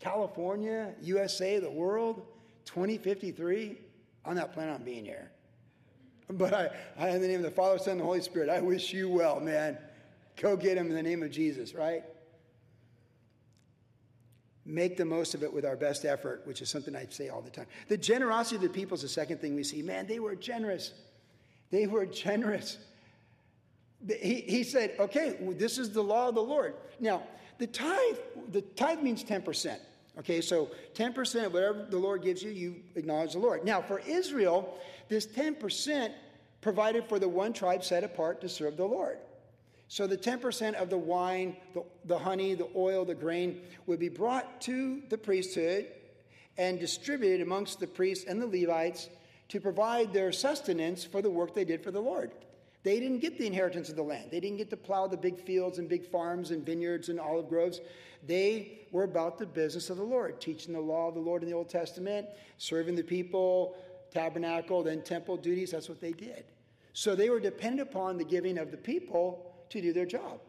[0.00, 2.26] California, USA, the world,
[2.66, 3.78] 2053.
[4.26, 5.30] I'm not planning on being here.
[6.28, 8.60] But I, I, in the name of the Father, Son, and the Holy Spirit, I
[8.60, 9.78] wish you well, man.
[10.36, 12.04] Go get him in the name of Jesus, right?
[14.66, 17.40] Make the most of it with our best effort, which is something I say all
[17.40, 17.66] the time.
[17.88, 19.80] The generosity of the people is the second thing we see.
[19.80, 20.92] Man, they were generous.
[21.70, 22.76] They were generous.
[24.06, 26.74] He, he said, okay, this is the law of the Lord.
[27.00, 27.22] Now,
[27.58, 28.16] the tithe,
[28.52, 29.78] the tithe means 10%.
[30.18, 33.64] Okay, so 10% of whatever the Lord gives you, you acknowledge the Lord.
[33.64, 36.12] Now, for Israel, this 10%
[36.60, 39.18] provided for the one tribe set apart to serve the Lord.
[39.86, 44.08] So the 10% of the wine, the, the honey, the oil, the grain would be
[44.08, 45.86] brought to the priesthood
[46.58, 49.08] and distributed amongst the priests and the Levites
[49.48, 52.32] to provide their sustenance for the work they did for the Lord.
[52.82, 54.30] They didn't get the inheritance of the land.
[54.30, 57.48] They didn't get to plow the big fields and big farms and vineyards and olive
[57.48, 57.80] groves.
[58.26, 61.48] They were about the business of the Lord, teaching the law of the Lord in
[61.48, 63.76] the Old Testament, serving the people,
[64.12, 65.72] tabernacle, then temple duties.
[65.72, 66.44] That's what they did.
[66.92, 70.40] So they were dependent upon the giving of the people to do their job.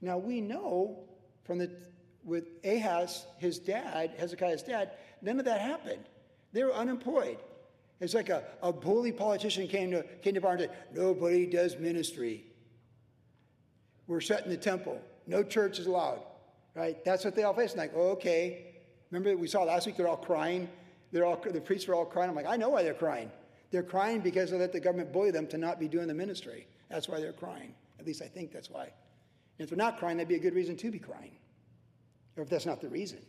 [0.00, 1.04] Now we know
[1.44, 1.70] from the
[2.24, 6.04] with Ahaz, his dad, Hezekiah's dad, none of that happened.
[6.52, 7.38] They were unemployed.
[8.04, 11.78] It's like a, a bully politician came to, came to bar and said, Nobody does
[11.78, 12.44] ministry.
[14.06, 15.00] We're shutting the temple.
[15.26, 16.20] No church is allowed.
[16.74, 17.02] Right?
[17.02, 17.74] That's what they all face.
[17.76, 18.66] like, okay.
[19.10, 20.68] Remember we saw last week they're all crying.
[21.12, 22.28] They're all the priests were all crying.
[22.28, 23.30] I'm like, I know why they're crying.
[23.70, 26.66] They're crying because they let the government bully them to not be doing the ministry.
[26.90, 27.74] That's why they're crying.
[27.98, 28.82] At least I think that's why.
[28.84, 31.36] And if they're not crying, that'd be a good reason to be crying.
[32.36, 33.20] Or if that's not the reason.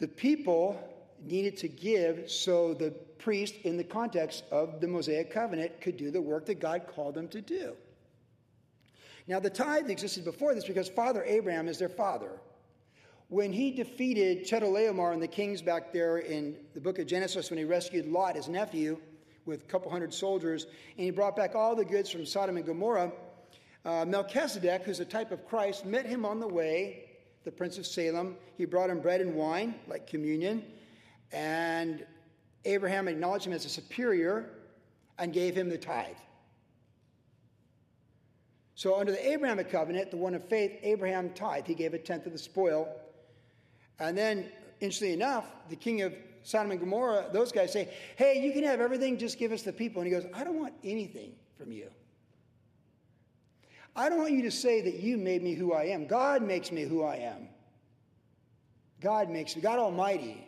[0.00, 0.76] The people
[1.24, 6.10] needed to give so the priest, in the context of the Mosaic covenant, could do
[6.10, 7.74] the work that God called them to do.
[9.28, 12.40] Now, the tithe existed before this because Father Abraham is their father.
[13.28, 17.58] When he defeated Chedorlaomer and the kings back there in the book of Genesis, when
[17.58, 18.98] he rescued Lot, his nephew,
[19.46, 22.66] with a couple hundred soldiers, and he brought back all the goods from Sodom and
[22.66, 23.10] Gomorrah,
[23.84, 27.04] uh, Melchizedek, who's a type of Christ, met him on the way,
[27.44, 28.36] the prince of Salem.
[28.56, 30.62] He brought him bread and wine, like communion.
[31.32, 32.04] And
[32.64, 34.50] Abraham acknowledged him as a superior
[35.18, 36.16] and gave him the tithe.
[38.74, 41.66] So, under the Abrahamic covenant, the one of faith, Abraham tithe.
[41.66, 42.88] He gave a tenth of the spoil.
[44.00, 48.52] And then, interestingly enough, the king of Sodom and Gomorrah, those guys say, Hey, you
[48.52, 50.02] can have everything, just give us the people.
[50.02, 51.88] And he goes, I don't want anything from you.
[53.94, 56.06] I don't want you to say that you made me who I am.
[56.06, 57.48] God makes me who I am.
[59.00, 60.46] God makes me, God Almighty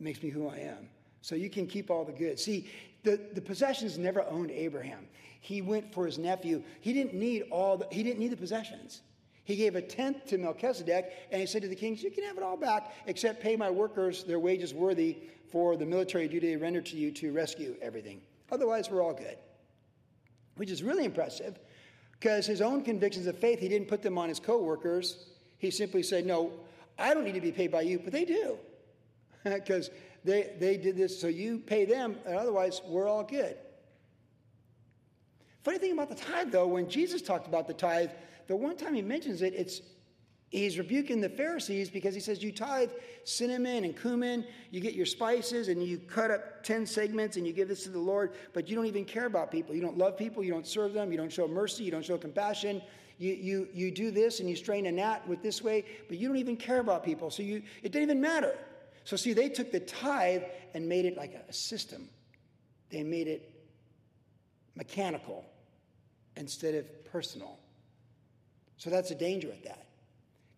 [0.00, 0.88] makes me who I am.
[1.22, 2.38] So you can keep all the good.
[2.38, 2.68] See,
[3.02, 5.06] the, the possessions never owned Abraham.
[5.40, 6.62] He went for his nephew.
[6.80, 9.02] He didn't need all the, he didn't need the possessions.
[9.44, 12.38] He gave a tenth to Melchizedek, and he said to the kings, You can have
[12.38, 15.18] it all back, except pay my workers their wages worthy
[15.50, 18.22] for the military duty they render to you to rescue everything.
[18.50, 19.36] Otherwise, we're all good.
[20.56, 21.58] Which is really impressive,
[22.12, 25.26] because his own convictions of faith, he didn't put them on his co workers.
[25.58, 26.52] He simply said, No,
[26.98, 28.58] I don't need to be paid by you, but they do
[29.54, 29.90] because
[30.24, 33.56] they, they did this, so you pay them, and otherwise we're all good.
[35.62, 38.10] Funny thing about the tithe, though, when Jesus talked about the tithe,
[38.46, 39.80] the one time he mentions it, it's
[40.50, 42.90] he's rebuking the Pharisees because he says, You tithe
[43.24, 47.52] cinnamon and cumin, you get your spices, and you cut up 10 segments and you
[47.52, 49.74] give this to the Lord, but you don't even care about people.
[49.74, 52.18] You don't love people, you don't serve them, you don't show mercy, you don't show
[52.18, 52.82] compassion.
[53.16, 56.26] You, you, you do this and you strain a gnat with this way, but you
[56.26, 57.30] don't even care about people.
[57.30, 58.56] So you, it doesn't even matter.
[59.04, 60.42] So, see, they took the tithe
[60.72, 62.08] and made it like a system,
[62.90, 63.50] they made it
[64.74, 65.44] mechanical
[66.36, 67.58] instead of personal.
[68.78, 69.86] So, that's a danger with that.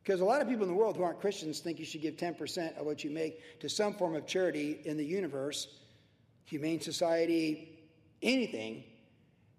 [0.02, 2.16] Because a lot of people in the world who aren't Christians think you should give
[2.16, 5.66] 10% of what you make to some form of charity in the universe,
[6.44, 7.76] humane society,
[8.22, 8.84] anything,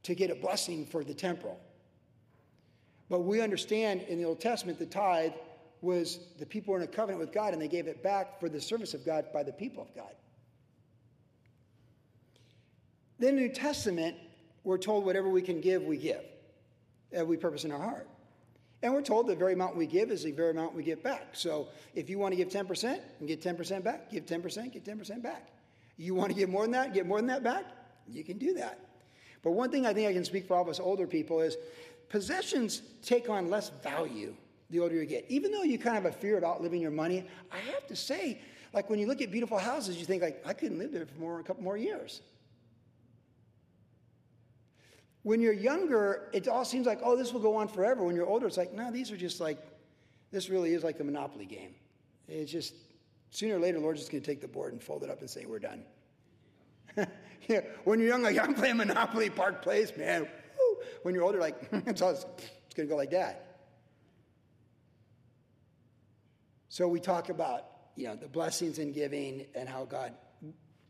[0.04, 1.60] to get a blessing for the temporal.
[3.10, 5.34] But we understand in the Old Testament the tithe
[5.82, 8.50] was the people were in a covenant with God and they gave it back for
[8.50, 10.14] the service of God by the people of God.
[13.20, 14.16] Then the New Testament,
[14.64, 16.24] we're told whatever we can give, we give.
[17.12, 18.08] And we purpose in our heart.
[18.84, 21.30] And we're told the very amount we give is the very amount we get back.
[21.34, 25.24] So if you want to give 10% and get 10% back, give 10%, get 10%
[25.24, 25.48] back.
[25.98, 27.66] You want to give more than that, get more than that back,
[28.08, 28.80] you can do that.
[29.44, 31.58] But one thing I think I can speak for all of us older people is
[32.10, 34.36] possessions take on less value
[34.70, 35.26] the older you get.
[35.30, 37.96] Even though you kind of have a fear of outliving your money, I have to
[37.96, 38.42] say,
[38.74, 41.20] like when you look at beautiful houses, you think like, I couldn't live there for
[41.20, 42.22] more, a couple more years.
[45.24, 48.04] When you're younger, it all seems like, oh, this will go on forever.
[48.04, 49.58] When you're older, it's like, no, these are just like,
[50.32, 51.76] this really is like the Monopoly game.
[52.28, 52.74] It's just,
[53.32, 55.30] sooner or later, Lord's just going to take the board and fold it up and
[55.30, 55.84] say, we're done.
[57.48, 60.22] yeah, when you're young, like, I'm playing Monopoly Park Place, man.
[60.24, 60.78] Woo.
[61.04, 62.24] When you're older, like, it's, all, it's
[62.76, 63.47] going to go like that.
[66.78, 67.64] So we talk about,
[67.96, 70.14] you know, the blessings in giving and how God,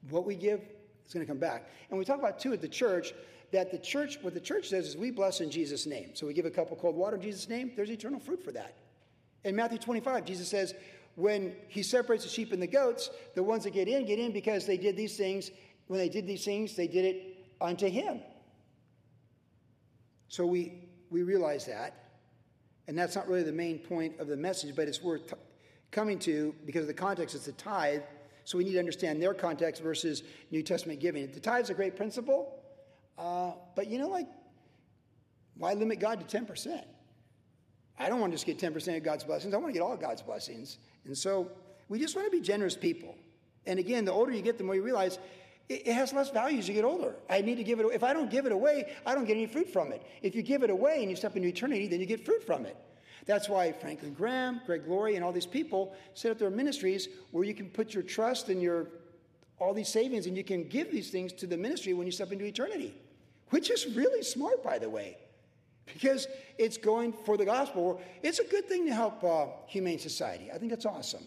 [0.09, 0.59] what we give
[1.05, 1.69] is going to come back.
[1.89, 3.13] And we talk about, too, at the church,
[3.53, 6.09] that the church, what the church says is we bless in Jesus' name.
[6.13, 8.51] So we give a cup of cold water in Jesus' name, there's eternal fruit for
[8.51, 8.75] that.
[9.45, 10.73] In Matthew 25, Jesus says,
[11.15, 14.33] when he separates the sheep and the goats, the ones that get in, get in
[14.33, 15.51] because they did these things.
[15.88, 18.19] When they did these things, they did it unto him.
[20.27, 22.09] So we, we realize that.
[22.89, 25.35] And that's not really the main point of the message, but it's worth t-
[25.91, 27.35] coming to because of the context.
[27.35, 28.01] It's the tithe.
[28.43, 31.29] So we need to understand their context versus New Testament giving.
[31.31, 32.63] The tithe is a great principle.
[33.17, 34.27] Uh, but you know, like,
[35.57, 36.83] why limit God to 10%?
[37.99, 39.53] I don't want to just get 10% of God's blessings.
[39.53, 40.77] I want to get all God's blessings.
[41.05, 41.51] And so
[41.89, 43.15] we just want to be generous people.
[43.65, 45.19] And again, the older you get, the more you realize
[45.67, 47.15] it, it has less value as you get older.
[47.29, 47.95] I need to give it away.
[47.95, 50.01] If I don't give it away, I don't get any fruit from it.
[50.21, 52.65] If you give it away and you step into eternity, then you get fruit from
[52.65, 52.77] it.
[53.28, 57.43] That's why Franklin Graham, Greg Laurie, and all these people set up their ministries where
[57.43, 58.88] you can put your trust and your
[59.59, 62.32] all these savings and you can give these things to the ministry when you step
[62.32, 62.95] into eternity
[63.49, 65.17] which is really smart, by the way,
[65.86, 68.01] because it's going for the gospel.
[68.23, 70.51] It's a good thing to help uh, Humane Society.
[70.53, 71.23] I think that's awesome.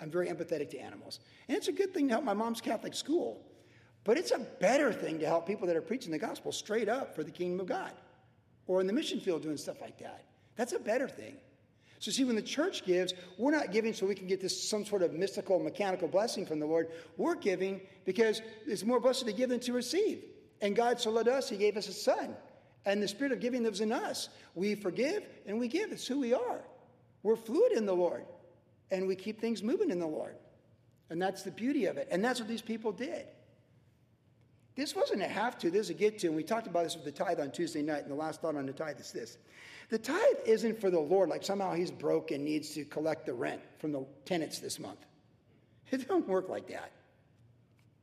[0.00, 1.20] I'm very empathetic to animals.
[1.48, 3.46] And it's a good thing to help my mom's Catholic school.
[4.02, 7.14] But it's a better thing to help people that are preaching the gospel straight up
[7.14, 7.92] for the kingdom of God
[8.66, 10.24] or in the mission field doing stuff like that.
[10.56, 11.36] That's a better thing.
[12.00, 14.86] So, see, when the church gives, we're not giving so we can get this some
[14.86, 16.88] sort of mystical, mechanical blessing from the Lord.
[17.18, 20.24] We're giving because it's more blessed to give than to receive.
[20.62, 22.34] And God so loved us, He gave us a Son.
[22.86, 24.30] And the Spirit of giving lives in us.
[24.54, 25.92] We forgive and we give.
[25.92, 26.62] It's who we are.
[27.22, 28.24] We're fluid in the Lord.
[28.90, 30.36] And we keep things moving in the Lord.
[31.10, 32.08] And that's the beauty of it.
[32.10, 33.26] And that's what these people did.
[34.76, 36.28] This wasn't a have to, this is a get to.
[36.28, 38.02] And we talked about this with the tithe on Tuesday night.
[38.02, 39.38] And the last thought on the tithe is this
[39.88, 43.34] the tithe isn't for the Lord, like somehow he's broke and needs to collect the
[43.34, 45.00] rent from the tenants this month.
[45.90, 46.92] It don't work like that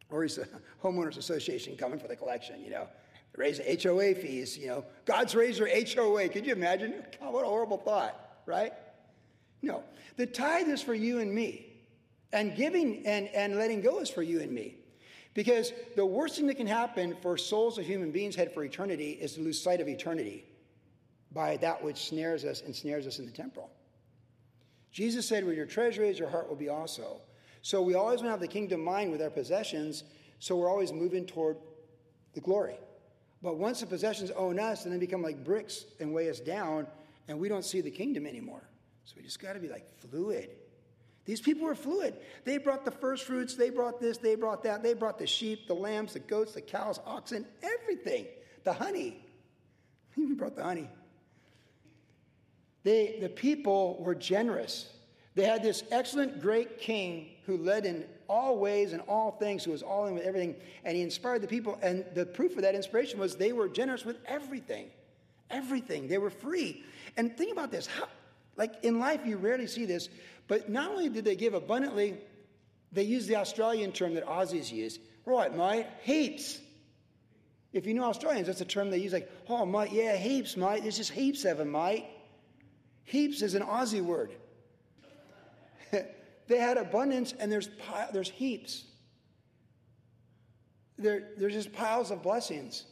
[0.10, 0.48] or he's a
[0.84, 2.88] homeowners association coming for the collection, you know.
[3.36, 4.84] Raise the HOA fees, you know.
[5.06, 6.28] God's raised your HOA.
[6.30, 7.04] Could you imagine?
[7.20, 8.74] God, what a horrible thought, right?
[9.62, 9.84] No.
[10.16, 11.68] The tithe is for you and me.
[12.34, 14.78] And giving and, and letting go is for you and me.
[15.34, 19.12] Because the worst thing that can happen for souls of human beings head for eternity
[19.12, 20.46] is to lose sight of eternity
[21.32, 23.70] by that which snares us and snares us in the temporal.
[24.92, 27.22] Jesus said, Where your treasure is, your heart will be also.
[27.62, 30.04] So we always want to have the kingdom mind with our possessions,
[30.40, 31.58] so we're always moving toward
[32.34, 32.78] the glory.
[33.42, 36.88] But once the possessions own us, then they become like bricks and weigh us down,
[37.28, 38.64] and we don't see the kingdom anymore.
[39.06, 40.50] So we just got to be like fluid.
[41.28, 42.16] These people were fluid.
[42.46, 45.68] They brought the first fruits, they brought this, they brought that, they brought the sheep,
[45.68, 48.26] the lambs, the goats, the cows, oxen, everything.
[48.64, 49.22] The honey.
[50.16, 50.90] They even brought the honey.
[52.84, 54.90] They, the people were generous.
[55.36, 59.72] They had this excellent, great king who led in all ways and all things, who
[59.72, 61.78] was all in with everything, and he inspired the people.
[61.84, 64.90] And the proof of that inspiration was they were generous with everything.
[65.52, 66.08] Everything.
[66.08, 66.84] They were free.
[67.18, 67.86] And think about this.
[67.86, 68.08] How,
[68.58, 70.10] like in life, you rarely see this,
[70.48, 72.18] but not only did they give abundantly,
[72.92, 75.00] they used the Australian term that Aussies use.
[75.26, 76.60] Right, mate, heaps.
[77.74, 80.82] If you know Australians, that's a term they use like, oh, mate, yeah, heaps, mate.
[80.82, 82.06] There's just heaps of them, mate.
[83.04, 84.32] Heaps is an Aussie word.
[85.92, 87.70] they had abundance and there's,
[88.14, 88.84] there's heaps.
[90.98, 92.86] There, there's just piles of blessings.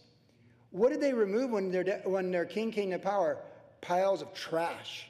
[0.71, 3.37] What did they remove when their, when their king came to power?
[3.81, 5.07] Piles of trash.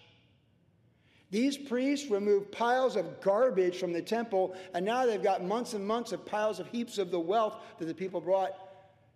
[1.32, 5.86] These priests removed piles of garbage from the temple, and now they've got months and
[5.86, 8.54] months of piles of heaps of the wealth that the people brought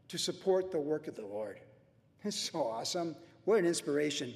[0.09, 1.59] to support the work of the Lord.
[2.25, 3.15] It's so awesome.
[3.45, 4.33] What an inspiration.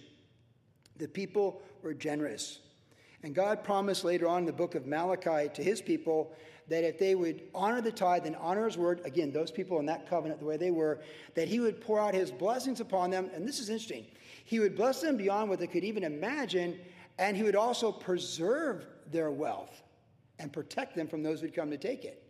[0.98, 2.60] The people were generous.
[3.24, 6.34] And God promised later on in the book of Malachi to his people
[6.70, 9.86] that if they would honor the tithe and honor his word, again, those people in
[9.88, 11.02] that covenant, the way they were,
[11.36, 13.30] that he would pour out his blessings upon them.
[13.34, 14.06] And this is interesting.
[14.46, 16.80] He would bless them beyond what they could even imagine,
[17.18, 19.84] and he would also preserve their wealth
[20.40, 22.24] and protect them from those who'd come to take it.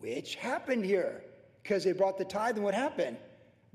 [0.00, 1.22] Which happened here
[1.62, 3.16] because they brought the tithe, and what happened?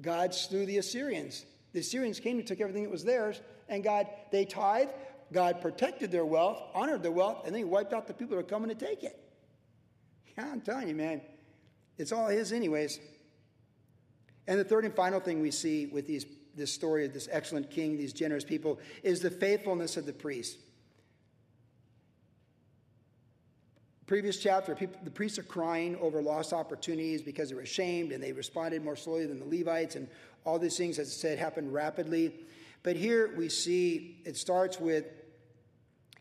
[0.01, 1.45] God slew the Assyrians.
[1.73, 4.89] The Assyrians came and took everything that was theirs, and God, they tithe,
[5.31, 8.43] God protected their wealth, honored their wealth, and then he wiped out the people that
[8.43, 9.19] were coming to take it.
[10.37, 11.21] Yeah, I'm telling you, man,
[11.97, 12.99] it's all his, anyways.
[14.47, 16.25] And the third and final thing we see with these,
[16.55, 20.57] this story of this excellent king, these generous people, is the faithfulness of the priest.
[24.07, 28.31] Previous chapter, people, the priests are crying over lost opportunities because they're ashamed and they
[28.31, 30.07] responded more slowly than the Levites, and
[30.45, 32.33] all these things, as I said, happened rapidly.
[32.83, 35.05] But here we see it starts with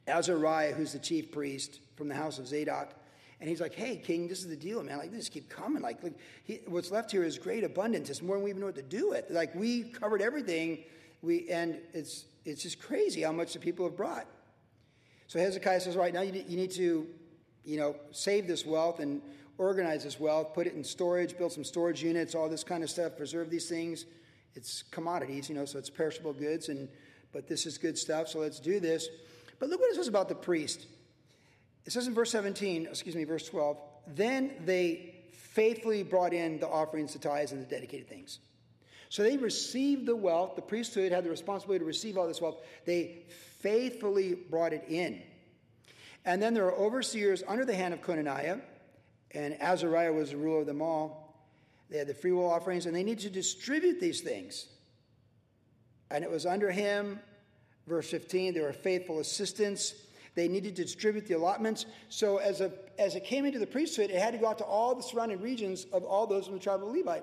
[0.07, 2.95] Azariah, who's the chief priest from the house of Zadok.
[3.41, 4.99] And he's like, hey, king, this is the deal, man.
[4.99, 5.82] Like, just keep coming.
[5.82, 6.14] Like, like
[6.45, 8.09] he, what's left here is great abundance.
[8.11, 9.30] It's more than we even know what to do with.
[9.30, 10.85] Like, we covered everything.
[11.22, 14.26] We, and it's, it's just crazy how much the people have brought.
[15.26, 17.07] So Hezekiah says, right now you, you need to,
[17.64, 19.20] you know, save this wealth and
[19.59, 22.91] organize this wealth, put it in storage, build some storage units, all this kind of
[22.91, 24.07] stuff, preserve these things
[24.55, 26.89] it's commodities, you know, so it's perishable goods, and
[27.32, 29.09] but this is good stuff, so let's do this.
[29.59, 30.87] But look what it says about the priest.
[31.87, 33.78] It says in verse 17, excuse me, verse 12,
[34.09, 38.39] then they faithfully brought in the offerings, the tithes, and the dedicated things.
[39.11, 40.57] So they received the wealth.
[40.57, 42.62] The priesthood had the responsibility to receive all this wealth.
[42.85, 43.24] They
[43.61, 45.22] faithfully brought it in.
[46.24, 48.61] And then there are overseers under the hand of Conaniah,
[49.32, 51.24] and Azariah was the ruler of them all.
[51.91, 54.66] They had the free will offerings, and they needed to distribute these things.
[56.11, 57.20] And it was under him,
[57.87, 59.95] verse 15, there were faithful assistants.
[60.35, 61.87] They needed to distribute the allotments.
[62.09, 64.64] So as, a, as it came into the priesthood, it had to go out to
[64.64, 67.20] all the surrounding regions of all those in the tribe of Levi.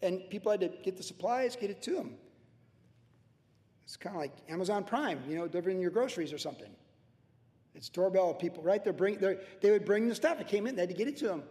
[0.00, 2.14] And people had to get the supplies, get it to them.
[3.84, 6.70] It's kind of like Amazon Prime, you know, delivering your groceries or something.
[7.74, 8.82] It's doorbell people, right?
[8.82, 10.40] They're bring, they're, they would bring the stuff.
[10.40, 11.42] It came in, they had to get it to them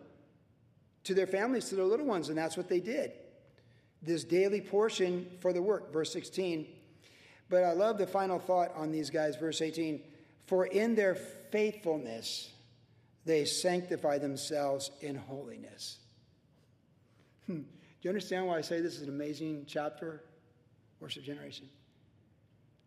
[1.03, 3.13] to their families, to their little ones, and that's what they did.
[4.01, 6.67] This daily portion for the work, verse 16.
[7.49, 10.01] But I love the final thought on these guys, verse 18.
[10.45, 12.51] For in their faithfulness
[13.25, 15.99] they sanctify themselves in holiness.
[17.45, 17.61] Hmm.
[17.61, 17.63] Do
[18.01, 20.23] you understand why I say this is an amazing chapter,
[20.99, 21.69] worship generation?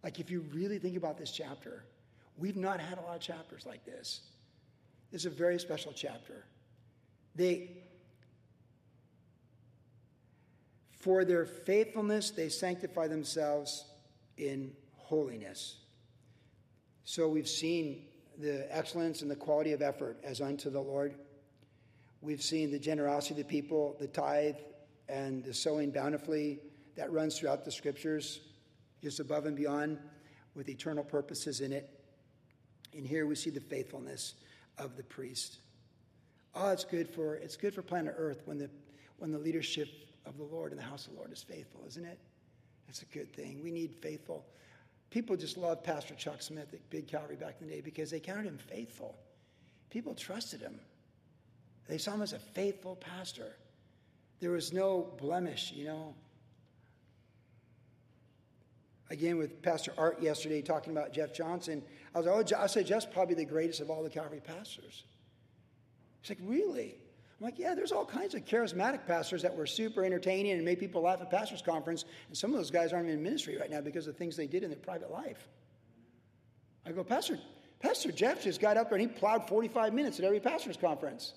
[0.03, 1.85] Like, if you really think about this chapter,
[2.37, 4.23] we've not had a lot of chapters like this.
[5.13, 6.45] This is a very special chapter.
[7.35, 7.71] They
[11.05, 13.85] For their faithfulness, they sanctify themselves
[14.39, 15.77] in holiness.
[17.05, 18.07] So we've seen
[18.39, 21.15] the excellence and the quality of effort as unto the Lord.
[22.21, 24.57] We've seen the generosity of the people, the tithe,
[25.09, 26.61] and the sowing bountifully
[26.97, 28.41] that runs throughout the scriptures,
[29.03, 29.99] just above and beyond,
[30.55, 31.91] with eternal purposes in it.
[32.95, 34.35] And here we see the faithfulness
[34.79, 35.59] of the priest.
[36.55, 38.71] Oh, it's good for it's good for planet Earth when the
[39.19, 39.89] when the leadership
[40.25, 42.19] of the Lord and the house of the Lord is faithful, isn't it?
[42.87, 43.61] That's a good thing.
[43.63, 44.47] We need faithful.
[45.11, 48.21] People just loved Pastor Chuck Smith at Big Calvary back in the day because they
[48.21, 49.17] counted him faithful.
[49.91, 50.81] People trusted him.
[51.89, 53.55] They saw him as a faithful pastor.
[54.41, 56.15] There was no blemish, you know.
[59.11, 61.83] Again, with Pastor Art yesterday talking about Jeff Johnson,
[62.15, 65.05] I was like, oh, I said Jeff's probably the greatest of all the Calvary pastors.
[66.23, 66.97] He's like, really?
[67.41, 70.79] I'm like, yeah, there's all kinds of charismatic pastors that were super entertaining and made
[70.79, 72.05] people laugh at pastors' conference.
[72.29, 74.63] And some of those guys aren't in ministry right now because of things they did
[74.63, 75.49] in their private life.
[76.87, 77.39] I go, Pastor,
[77.81, 81.35] Pastor Jeff just got up there and he plowed 45 minutes at every pastor's conference.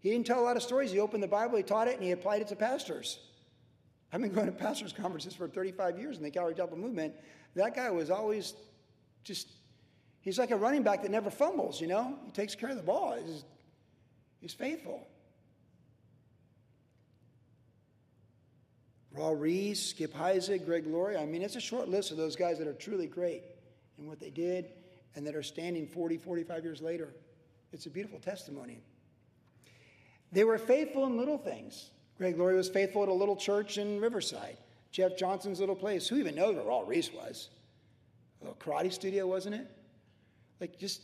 [0.00, 0.92] He didn't tell a lot of stories.
[0.92, 3.18] He opened the Bible, he taught it, and he applied it to pastors.
[4.12, 7.14] I've been going to pastors' conferences for 35 years in the Calvary Chapel movement.
[7.54, 8.54] That guy was always
[9.24, 9.50] just,
[10.20, 12.18] he's like a running back that never fumbles, you know?
[12.24, 13.16] He takes care of the ball.
[13.24, 13.44] He's
[14.40, 15.06] He's faithful.
[19.16, 21.16] Raul Ries, Skip Heitzig, Greg Laurie.
[21.16, 23.42] I mean, it's a short list of those guys that are truly great
[23.98, 24.66] in what they did
[25.14, 27.08] and that are standing 40, 45 years later.
[27.72, 28.80] It's a beautiful testimony.
[30.32, 31.90] They were faithful in little things.
[32.18, 34.58] Greg Laurie was faithful at a little church in Riverside.
[34.90, 36.08] Jeff Johnson's little place.
[36.08, 37.48] Who even knows where Raul Ries was?
[38.40, 39.70] A little karate studio, wasn't it?
[40.60, 41.02] Like, just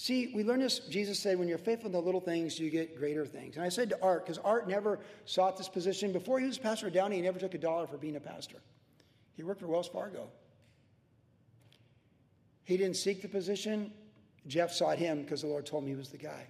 [0.00, 0.78] See, we learned this.
[0.78, 3.56] Jesus said, when you're faithful in the little things, you get greater things.
[3.56, 6.10] And I said to Art, because Art never sought this position.
[6.10, 8.56] Before he was pastor Downey, he never took a dollar for being a pastor.
[9.36, 10.30] He worked for Wells Fargo.
[12.64, 13.92] He didn't seek the position.
[14.46, 16.46] Jeff sought him because the Lord told me he was the guy.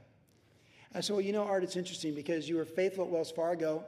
[0.95, 3.85] I said, Well, you know, Art, it's interesting because you were faithful at Wells Fargo.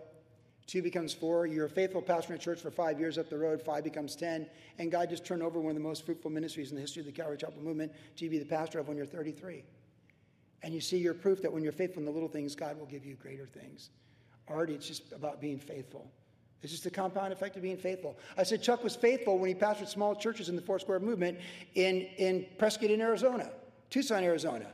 [0.72, 1.44] Two becomes four.
[1.44, 3.60] You're a faithful pastor in a church for five years up the road.
[3.60, 4.46] Five becomes ten.
[4.78, 7.06] And God just turned over one of the most fruitful ministries in the history of
[7.06, 9.64] the Calvary Chapel movement to be the pastor of when you're 33.
[10.62, 12.86] And you see, you're proof that when you're faithful in the little things, God will
[12.86, 13.90] give you greater things.
[14.48, 16.10] Already, it's just about being faithful.
[16.62, 18.16] It's just the compound effect of being faithful.
[18.38, 21.38] I said Chuck was faithful when he pastored small churches in the Four Square movement
[21.74, 23.50] in, in Prescott, in Arizona,
[23.90, 24.72] Tucson, Arizona.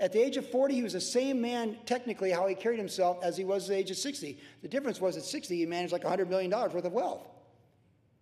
[0.00, 3.18] At the age of 40, he was the same man, technically, how he carried himself
[3.22, 4.38] as he was at the age of 60.
[4.62, 7.26] The difference was at 60, he managed like $100 million worth of wealth.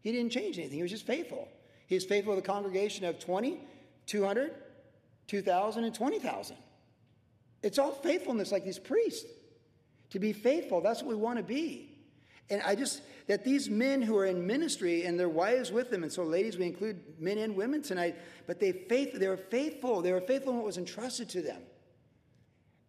[0.01, 1.49] He didn't change anything, he was just faithful.
[1.87, 3.61] He was faithful with a congregation of 20,
[4.07, 4.55] 200,
[5.27, 6.57] 2,000, and 20,000.
[7.62, 9.31] It's all faithfulness, like these priests.
[10.11, 11.95] To be faithful, that's what we want to be.
[12.49, 16.03] And I just, that these men who are in ministry and their wives with them,
[16.05, 18.16] and so ladies, we include men and women tonight,
[18.47, 20.01] but they, faith, they were faithful.
[20.01, 21.62] They were faithful in what was entrusted to them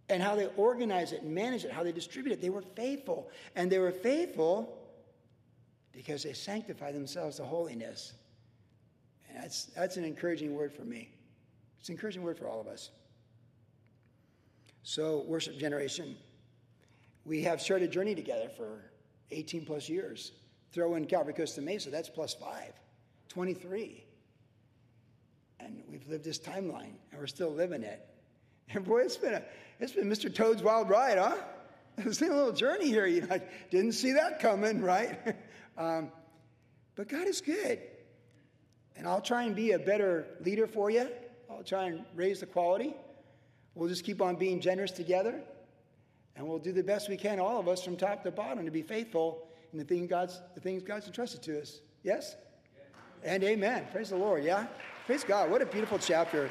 [0.10, 2.42] and how they organize it and manage it, how they distribute it.
[2.42, 3.30] They were faithful.
[3.56, 4.78] And they were faithful
[5.92, 8.14] because they sanctify themselves to holiness.
[9.28, 11.10] And that's, that's an encouraging word for me.
[11.80, 12.92] It's an encouraging word for all of us.
[14.84, 16.16] So, worship generation,
[17.26, 18.84] we have shared a journey together for
[19.32, 20.32] 18 plus years.
[20.72, 22.74] Throw in Calvary Costa Mesa, that's plus five,
[23.30, 24.04] 23.
[25.60, 28.06] And we've lived this timeline, and we're still living it.
[28.74, 29.44] And boy, it's been, a,
[29.80, 30.34] it's been Mr.
[30.34, 31.38] Toad's wild ride, huh?
[32.00, 33.06] It's been a little journey here.
[33.08, 33.40] You know,
[33.72, 35.18] didn't see that coming, right?
[35.78, 36.12] um,
[36.96, 37.80] but God is good.
[38.98, 41.08] And I'll try and be a better leader for you.
[41.50, 42.94] I'll try and raise the quality.
[43.74, 45.42] We'll just keep on being generous together.
[46.38, 48.72] And we'll do the best we can, all of us, from top to bottom, to
[48.72, 51.82] be faithful in the, thing God's, the things God's entrusted to us.
[52.04, 52.36] Yes?
[53.24, 53.88] And amen.
[53.92, 54.44] Praise the Lord.
[54.44, 54.68] Yeah?
[55.08, 55.50] Praise God.
[55.50, 56.50] What a beautiful chapter.